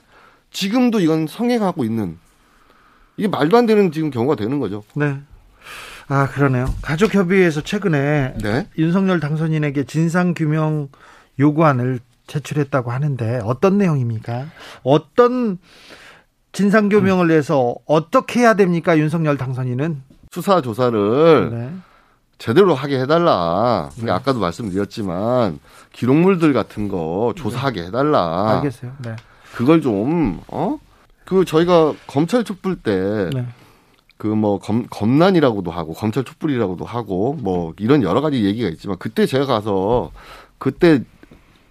[0.51, 2.17] 지금도 이건 성행하고 있는
[3.17, 4.83] 이게 말도 안 되는 지금 경우가 되는 거죠.
[4.95, 5.19] 네.
[6.09, 6.65] 아, 그러네요.
[6.81, 8.67] 가족협의회에서 최근에 네?
[8.77, 10.89] 윤석열 당선인에게 진상규명
[11.39, 14.45] 요구안을 제출했다고 하는데 어떤 내용입니까?
[14.83, 15.57] 어떤
[16.53, 18.97] 진상규명을 위해서 어떻게 해야 됩니까?
[18.97, 20.01] 윤석열 당선인은?
[20.31, 21.73] 수사 조사를 네.
[22.37, 23.89] 제대로 하게 해달라.
[23.97, 24.11] 네.
[24.11, 25.59] 아까도 말씀드렸지만
[25.93, 28.57] 기록물들 같은 거 조사하게 해달라.
[28.57, 28.93] 알겠어요.
[28.99, 29.15] 네.
[29.55, 30.77] 그걸 좀 어?
[31.25, 33.45] 그 저희가 검찰 촛불 때 네.
[34.17, 39.45] 그 뭐 검난이라고도 하고 검찰 촛불이라고도 하고 뭐 이런 여러 가지 얘기가 있지만 그때 제가
[39.45, 40.11] 가서
[40.57, 41.03] 그때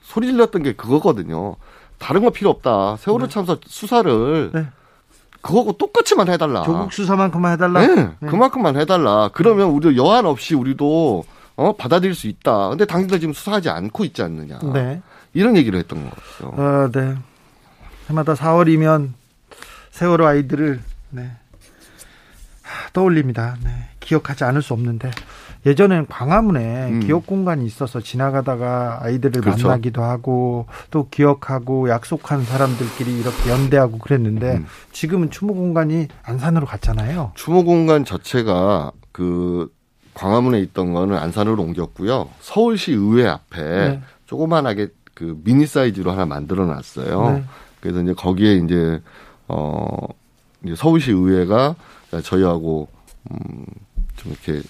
[0.01, 1.57] 소리 질렀던 게 그거거든요.
[1.99, 2.97] 다른 거 필요 없다.
[2.99, 3.33] 세월호 네.
[3.33, 4.67] 참사 수사를 네.
[5.41, 6.63] 그거고 똑같이만 해달라.
[6.63, 7.87] 조국 수사만큼만 해달라.
[7.87, 8.29] 네, 네.
[8.29, 9.31] 그만큼만 해달라.
[9.33, 11.25] 그러면 우리 여한 없이 우리도
[11.57, 12.69] 어 받아들일 수 있다.
[12.69, 14.59] 근데 당신들 지금 수사하지 않고 있지 않느냐.
[14.73, 15.03] 네.
[15.35, 16.53] 이런 얘기를 했던 거죠.
[16.57, 17.17] 어, 네.
[18.09, 19.11] 해마다 4월이면
[19.91, 20.81] 세월호 아이들을
[21.11, 21.31] 네.
[22.93, 23.57] 떠올립니다.
[23.65, 23.71] 네.
[24.01, 25.11] 기억하지 않을 수 없는데
[25.67, 27.01] 예전에는 광화문에 음.
[27.01, 29.67] 기억 공간이 있어서 지나가다가 아이들을 그렇죠.
[29.67, 34.67] 만나기도 하고 또 기억하고 약속한 사람들끼리 이렇게 연대하고 그랬는데 음.
[34.93, 37.33] 지금은 추모 공간이 안산으로 갔잖아요.
[37.35, 39.73] 추모 공간 자체가 그
[40.15, 42.29] 광화문에 있던 거는 안산으로 옮겼고요.
[42.41, 44.03] 서울시 의회 앞에 네.
[44.27, 47.33] 조그만하게 그 미니 사이즈로 하나 만들어 놨어요.
[47.33, 47.45] 네.
[47.81, 49.01] 그래서 이제 거기에 이제
[49.49, 49.89] 어
[50.65, 51.75] 이제 서울시 의회가
[52.23, 52.89] 저희하고
[53.31, 54.63] 음좀 이렇게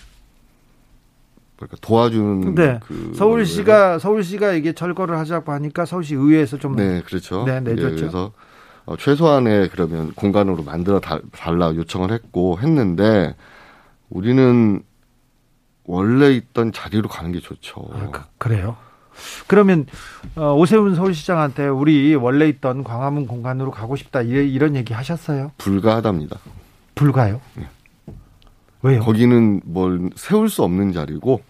[1.58, 2.80] 뭐랄까 도와주는 네.
[2.82, 7.44] 그 서울시가 서울시가 이게 철거를 하자고 하니까 서울시 의회에서 좀 네, 그렇죠.
[7.44, 7.88] 네, 내줬죠.
[7.88, 8.32] 네, 그래서
[8.84, 13.34] 어, 최소한의 그러면 공간으로 만들어 달라 요청을 했고 했는데
[14.10, 14.82] 우리는
[15.84, 17.88] 원래 있던 자리로 가는 게 좋죠.
[17.92, 18.76] 아, 그, 래요
[19.46, 19.86] 그러면
[20.36, 25.52] 어, 오세훈 서울시장한테 우리 원래 있던 광화문 공간으로 가고 싶다 이런 얘기 하셨어요?
[25.58, 26.38] 불가하답니다.
[27.00, 27.40] 불가요?
[27.54, 27.66] 네.
[28.82, 29.00] 왜요?
[29.00, 31.42] 거기는 뭘 세울 수 없는 자리고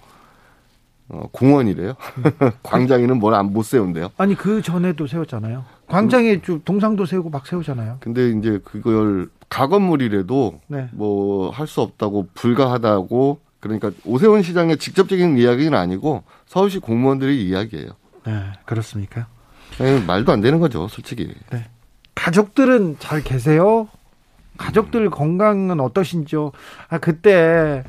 [1.09, 1.95] 어, 공원이래요.
[2.65, 4.11] 광장에는 뭘 안 못 세운대요.
[4.19, 5.65] 아니 그 전에도 세웠잖아요.
[5.87, 7.99] 광장에 그, 동상도 세우고 막 세우잖아요.
[8.01, 10.89] 근데 이제 그걸 가건물이라도 네.
[10.93, 17.91] 뭐할 수 없다고 불가하다고 그러니까 오세훈 시장의 직접적인 이야기는 아니고 서울시 공무원들의 이야기예요.
[18.27, 19.29] 네, 그렇습니까?
[19.79, 21.33] 네, 말도 안 되는 거죠, 솔직히.
[21.53, 21.69] 네.
[22.17, 23.89] 가족들은 잘 계세요?
[24.57, 26.53] 가족들 건강은 어떠신지요?
[26.89, 27.85] 아, 그때,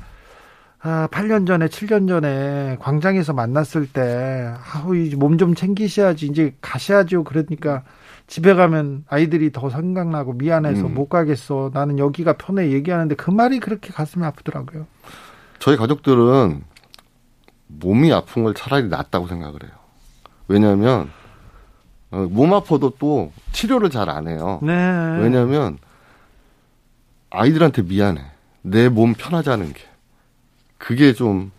[0.81, 7.23] 아, 8년 전에, 7년 전에 광장에서 만났을 때, 아우, 몸좀 챙기셔야지, 이제 가셔야죠.
[7.23, 7.83] 그러니까
[8.27, 10.93] 집에 가면 아이들이 더 생각나고 미안해서 음.
[10.93, 11.71] 못 가겠어.
[11.73, 14.85] 나는 여기가 편해 얘기하는데 그 말이 그렇게 가슴이 아프더라고요.
[15.59, 16.61] 저희 가족들은
[17.67, 19.71] 몸이 아픈 걸 차라리 낫다고 생각을 해요.
[20.47, 21.09] 왜냐하면,
[22.11, 24.59] 어, 몸 아파도 또 치료를 잘 안 해요.
[24.61, 24.73] 네.
[25.19, 25.77] 왜냐하면
[27.41, 28.21] 아이들한테 미안해.
[28.63, 29.81] 내 몸 편하지 않은 게.
[30.77, 31.51] 그게 좀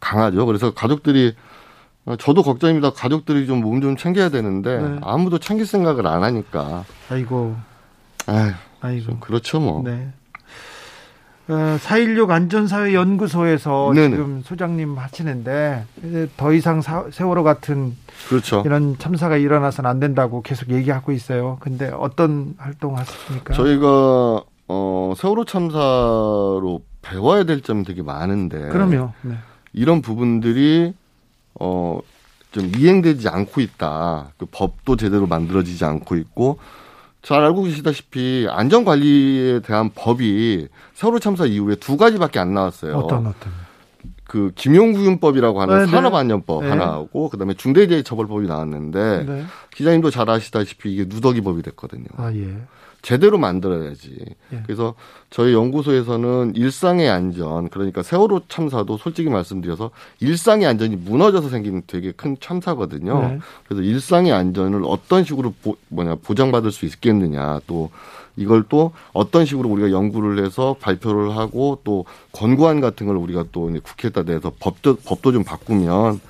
[0.00, 0.46] 강하죠.
[0.46, 1.34] 그래서 가족들이
[2.18, 2.92] 저도 걱정입니다.
[2.92, 4.98] 가족들이 좀 몸 좀 챙겨야 되는데 네.
[5.02, 6.84] 아무도 챙길 생각을 안 하니까.
[7.10, 7.56] 아이고.
[8.26, 9.18] 아유, 아이고.
[9.20, 9.82] 그렇죠 뭐.
[9.84, 10.10] 네.
[11.50, 14.10] 4.16 어, 안전사회연구소에서 네네.
[14.10, 15.84] 지금 소장님 하시는데
[16.36, 17.96] 더 이상 사, 세월호 같은
[18.28, 18.62] 그렇죠.
[18.64, 21.58] 이런 참사가 일어나서는 안 된다고 계속 얘기하고 있어요.
[21.60, 23.54] 근데 어떤 활동 하십니까?
[23.54, 29.12] 저희가 어, 세월호 참사로 배워야 될 점이 되게 많은데 그럼요.
[29.22, 29.34] 네.
[29.72, 30.94] 이런 부분들이
[31.58, 31.98] 어,
[32.52, 34.28] 좀 이행되지 않고 있다.
[34.38, 36.58] 그 법도 제대로 만들어지지 않고 있고
[37.22, 42.96] 잘 알고 계시다시피 안전관리에 대한 법이 세월호 참사 이후에 두 가지밖에 안 나왔어요.
[42.96, 43.52] 어떤 어떤?
[44.24, 45.90] 그 김용구윤법이라고 하는 네, 네.
[45.90, 46.70] 산업안전법 네.
[46.70, 49.44] 하나하고 그다음에 중대재해처벌법이 나왔는데 네.
[49.74, 52.06] 기자님도 잘 아시다시피 이게 누더기법이 됐거든요.
[52.16, 52.56] 아 예.
[53.02, 54.16] 제대로 만들어야지.
[54.52, 54.62] 예.
[54.64, 54.94] 그래서
[55.30, 59.90] 저희 연구소에서는 일상의 안전, 그러니까 세월호 참사도 솔직히 말씀드려서
[60.20, 63.20] 일상의 안전이 무너져서 생기는 되게 큰 참사거든요.
[63.20, 63.38] 네.
[63.66, 67.90] 그래서 일상의 안전을 어떤 식으로 보, 뭐냐 보장받을 수 있겠느냐, 또
[68.36, 73.70] 이걸 또 어떤 식으로 우리가 연구를 해서 발표를 하고 또 권고안 같은 걸 우리가 또
[73.82, 76.20] 국회에다 내서 법도 법도 좀 바꾸면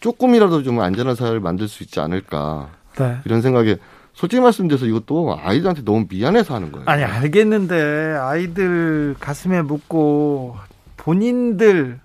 [0.00, 3.16] 조금이라도 좀 안전한 사회를 만들 수 있지 않을까 네.
[3.24, 3.76] 이런 생각에
[4.16, 6.86] 솔직히 말씀드려서 이것도 아이들한테 너무 미안해서 하는 거예요.
[6.88, 10.56] 아니 알겠는데 아이들 가슴에 묻고
[10.96, 12.00] 본인들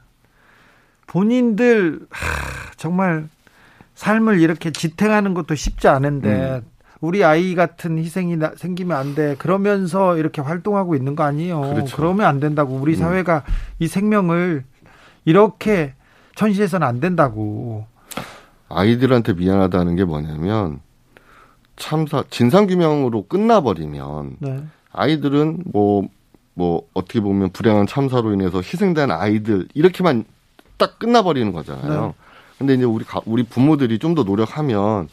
[1.08, 3.30] 본인들 하, 정말
[3.96, 6.62] 삶을 이렇게 지탱하는 것도 쉽지 않은데 음.
[7.00, 9.36] 우리 아이 같은 희생이 나, 생기면 안 돼.
[9.40, 11.62] 그러면서 이렇게 활동하고 있는 거 아니에요.
[11.62, 11.96] 그렇죠.
[11.96, 12.76] 그러면 안 된다고.
[12.76, 12.98] 우리 음.
[12.98, 13.54] 사회가 음.
[13.80, 14.66] 이 생명을
[15.24, 15.94] 이렇게
[16.36, 17.86] 천시해서는 안 된다고.
[18.68, 20.82] 아이들한테 미안하다는 게 뭐냐면
[21.82, 24.64] 참사 진상 규명으로 끝나버리면 네.
[24.94, 26.08] 아이들은 뭐뭐
[26.54, 30.24] 뭐 어떻게 보면 불행한 참사로 인해서 희생된 아이들 이렇게만
[30.78, 32.06] 딱 끝나버리는 거잖아요.
[32.08, 32.14] 네.
[32.60, 35.10] 근데 이제 우리 우리 부모들이 좀 더 노력하면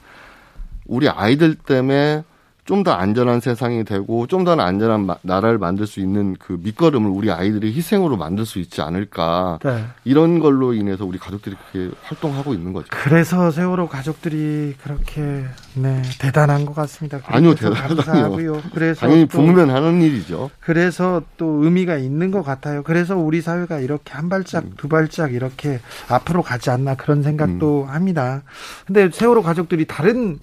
[0.87, 2.23] 우리 아이들 때문에
[2.69, 7.31] 좀 더 안전한 세상이 되고 좀 더 안전한 나라를 만들 수 있는 그 밑거름을 우리
[7.31, 9.85] 아이들이 희생으로 만들 수 있지 않을까 네.
[10.05, 12.87] 이런 걸로 인해서 우리 가족들이 그렇게 활동하고 있는 거죠.
[12.91, 15.45] 그래서 세월호 가족들이 그렇게
[15.75, 17.21] 네 대단한 것 같습니다.
[17.25, 18.62] 아니요 대단하고요.
[18.73, 20.51] 그래서 당연히 부모면 하는 일이죠.
[20.61, 22.83] 그래서 또 의미가 있는 것 같아요.
[22.83, 24.73] 그래서 우리 사회가 이렇게 한 발짝 음.
[24.77, 27.89] 두 발짝 이렇게 앞으로 가지 않나 그런 생각도 음.
[27.89, 28.43] 합니다.
[28.87, 30.39] 근데 세월호 가족들이 다른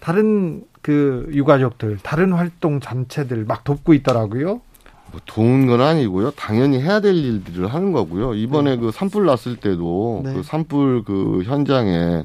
[0.00, 4.60] 다른 그 유가족들 다른 활동 단체들 막 돕고 있더라고요.
[5.10, 6.32] 뭐 도운 건 아니고요.
[6.32, 8.34] 당연히 해야 될 일들을 하는 거고요.
[8.34, 8.76] 이번에 네.
[8.76, 10.34] 그 산불 났을 때도 네.
[10.34, 12.24] 그 산불 그 현장에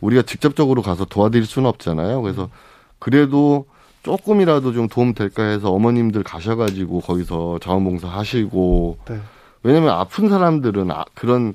[0.00, 2.22] 우리가 직접적으로 가서 도와드릴 수는 없잖아요.
[2.22, 2.50] 그래서
[2.98, 3.66] 그래도
[4.02, 9.18] 조금이라도 좀 도움 될까 해서 어머님들 가셔가지고 거기서 자원봉사 하시고 네.
[9.62, 11.54] 왜냐하면 아픈 사람들은 아, 그런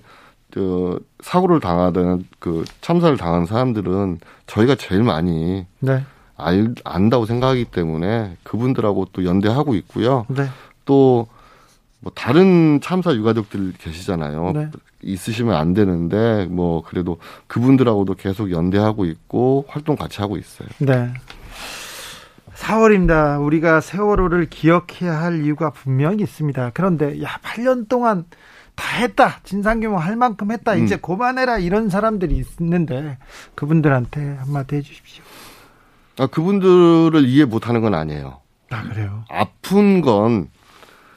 [0.51, 6.03] 그 사고를 당하든 그 참사를 당한 사람들은 저희가 제일 많이 네.
[6.39, 10.25] 알, 안다고 생각하기 때문에 그분들하고 또 연대하고 있고요.
[10.29, 10.47] 네.
[10.85, 14.51] 또뭐 다른 참사 유가족들 계시잖아요.
[14.53, 14.69] 네.
[15.01, 17.17] 있으시면 안 되는데 뭐 그래도
[17.47, 20.67] 그분들하고도 계속 연대하고 있고 활동 같이 하고 있어요.
[20.79, 21.13] 네.
[22.55, 23.43] 4월입니다.
[23.45, 26.71] 우리가 세월호를 기억해야 할 이유가 분명히 있습니다.
[26.73, 28.25] 그런데 야 8년 동안
[28.75, 29.39] 다 했다.
[29.43, 30.75] 진상규모 할 만큼 했다.
[30.75, 31.01] 이제 음.
[31.01, 31.59] 그만해라.
[31.59, 33.17] 이런 사람들이 있는데
[33.55, 35.23] 그분들한테 한마디 해 주십시오.
[36.19, 38.39] 아, 그분들을 이해 못하는 건 아니에요.
[38.71, 39.23] 아 그래요.
[39.29, 40.49] 아픈 건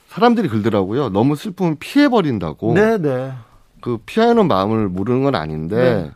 [0.09, 1.11] 사람들이 그러더라고요.
[1.11, 2.74] 너무 슬픔을 피해 버린다고.
[2.74, 3.32] 네네.
[3.80, 6.11] 그 피하는 마음을 모르는 건 아닌데 네.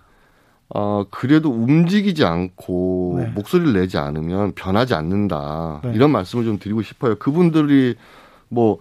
[0.69, 3.27] 어 그래도 움직이지 않고 네.
[3.35, 5.81] 목소리를 내지 않으면 변하지 않는다.
[5.85, 5.93] 네.
[5.95, 7.17] 이런 말씀을 좀 드리고 싶어요.
[7.17, 7.97] 그분들이
[8.49, 8.79] 뭐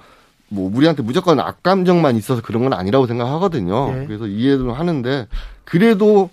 [0.49, 3.91] 뭐 우리한테 무조건 악감정만 있어서 그런 건 아니라고 생각하거든요.
[3.91, 4.05] 네.
[4.07, 5.27] 그래서 이해도 하는데
[5.63, 6.29] 그래도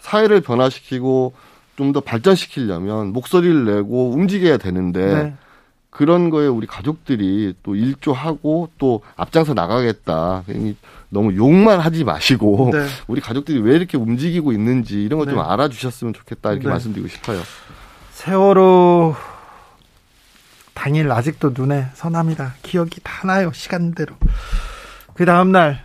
[0.00, 1.32] 사회를 변화시키고
[1.76, 5.34] 좀 더 발전시키려면 목소리를 내고 움직여야 되는데 네.
[5.90, 10.42] 그런 거에 우리 가족들이 또 일조하고 또 앞장서 나가겠다.
[11.08, 12.86] 너무 욕만 하지 마시고 네.
[13.06, 15.40] 우리 가족들이 왜 이렇게 움직이고 있는지 이런 것좀 네.
[15.40, 16.70] 알아주셨으면 좋겠다 이렇게 네.
[16.70, 17.40] 말씀드리고 싶어요.
[18.12, 19.14] 세월호
[20.74, 22.54] 당일 아직도 눈에 선합니다.
[22.62, 23.52] 기억이 다 나요.
[23.52, 24.14] 시간대로.
[25.14, 25.84] 그 다음 날,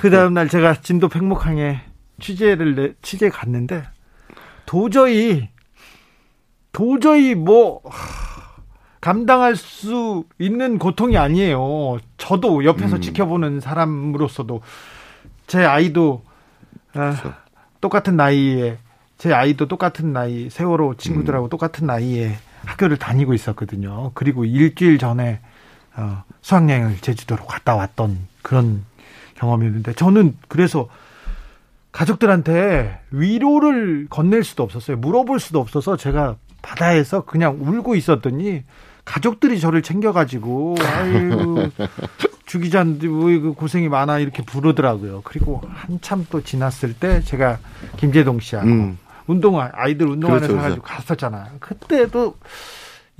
[0.00, 1.80] 그 다음 날 제가 진도 팽목항에
[2.20, 3.84] 취재를, 내, 취재 갔는데,
[4.66, 5.48] 도저히,
[6.72, 7.82] 도저히 뭐,
[9.00, 11.98] 감당할 수 있는 고통이 아니에요.
[12.16, 13.00] 저도 옆에서 음.
[13.02, 14.62] 지켜보는 사람으로서도
[15.46, 16.24] 제 아이도
[16.94, 17.34] 아, 그렇죠.
[17.82, 18.78] 똑같은 나이에
[19.18, 21.50] 제 아이도 똑같은 나이 세월호 친구들하고 음.
[21.50, 24.12] 똑같은 나이에 학교를 다니고 있었거든요.
[24.14, 25.40] 그리고 일주일 전에
[25.96, 28.84] 어, 수학여행을 제주도로 갔다 왔던 그런
[29.34, 30.88] 경험이었는데 저는 그래서
[31.94, 34.96] 가족들한테 위로를 건넬 수도 없었어요.
[34.96, 38.64] 물어볼 수도 없어서 제가 바다에서 그냥 울고 있었더니
[39.04, 41.68] 가족들이 저를 챙겨가지고 아이고
[42.46, 45.20] 주기자님 고생이 많아 이렇게 부르더라고요.
[45.22, 47.58] 그리고 한참 또 지났을 때 제가
[47.96, 48.98] 김재동 씨하고 음.
[49.28, 50.96] 운동화 아이들 운동화를 그렇죠, 사가지고 그렇죠.
[50.96, 51.46] 갔었잖아요.
[51.60, 52.34] 그때도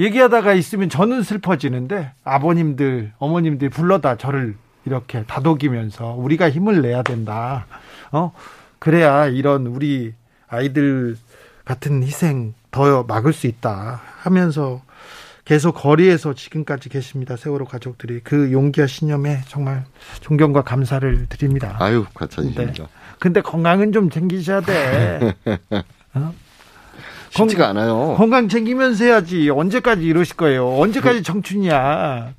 [0.00, 7.66] 얘기하다가 있으면 저는 슬퍼지는데 아버님들 어머님들 불러다 저를 이렇게 다독이면서 우리가 힘을 내야 된다.
[8.10, 8.32] 어
[8.84, 10.12] 그래야 이런 우리
[10.46, 11.16] 아이들
[11.64, 14.82] 같은 희생 더 막을 수 있다 하면서
[15.46, 17.34] 계속 거리에서 지금까지 계십니다.
[17.38, 19.86] 세월호 가족들이 그 용기와 신념에 정말
[20.20, 21.78] 존경과 감사를 드립니다.
[21.80, 22.72] 아유, 과찬이십니다.
[22.84, 22.88] 네.
[23.18, 25.34] 근데 건강은 좀 챙기셔야 돼.
[26.12, 26.34] 어?
[27.30, 28.16] 쉽지가 않아요.
[28.18, 29.48] 건강 챙기면서 해야지.
[29.48, 30.78] 언제까지 이러실 거예요?
[30.78, 32.34] 언제까지 그 청춘이야?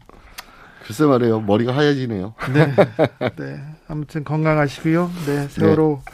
[0.86, 1.39] 글쎄 말이에요.
[1.41, 2.36] 머리가 하얘지네요.
[2.54, 2.76] 네.
[3.36, 3.64] 네.
[3.88, 5.12] 아무튼 건강하시고요.
[5.26, 5.48] 네.
[5.48, 6.12] 세월호 네.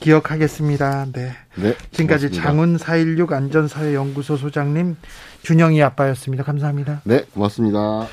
[0.00, 1.06] 기억하겠습니다.
[1.12, 1.32] 네.
[1.56, 2.42] 네 지금까지 고맙습니다.
[2.42, 4.96] 장훈 416 안전사회연구소 소장님,
[5.42, 6.44] 준영이 아빠였습니다.
[6.44, 7.02] 감사합니다.
[7.04, 7.24] 네.
[7.34, 8.06] 고맙습니다.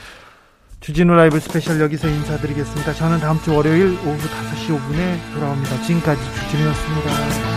[0.79, 2.93] 주진우 라이브 스페셜 여기서 인사드리겠습니다.
[2.93, 5.81] 저는 다음 주 월요일 오후 5시 5분에 돌아옵니다.
[5.81, 7.54] 지금까지 주진우였습니다.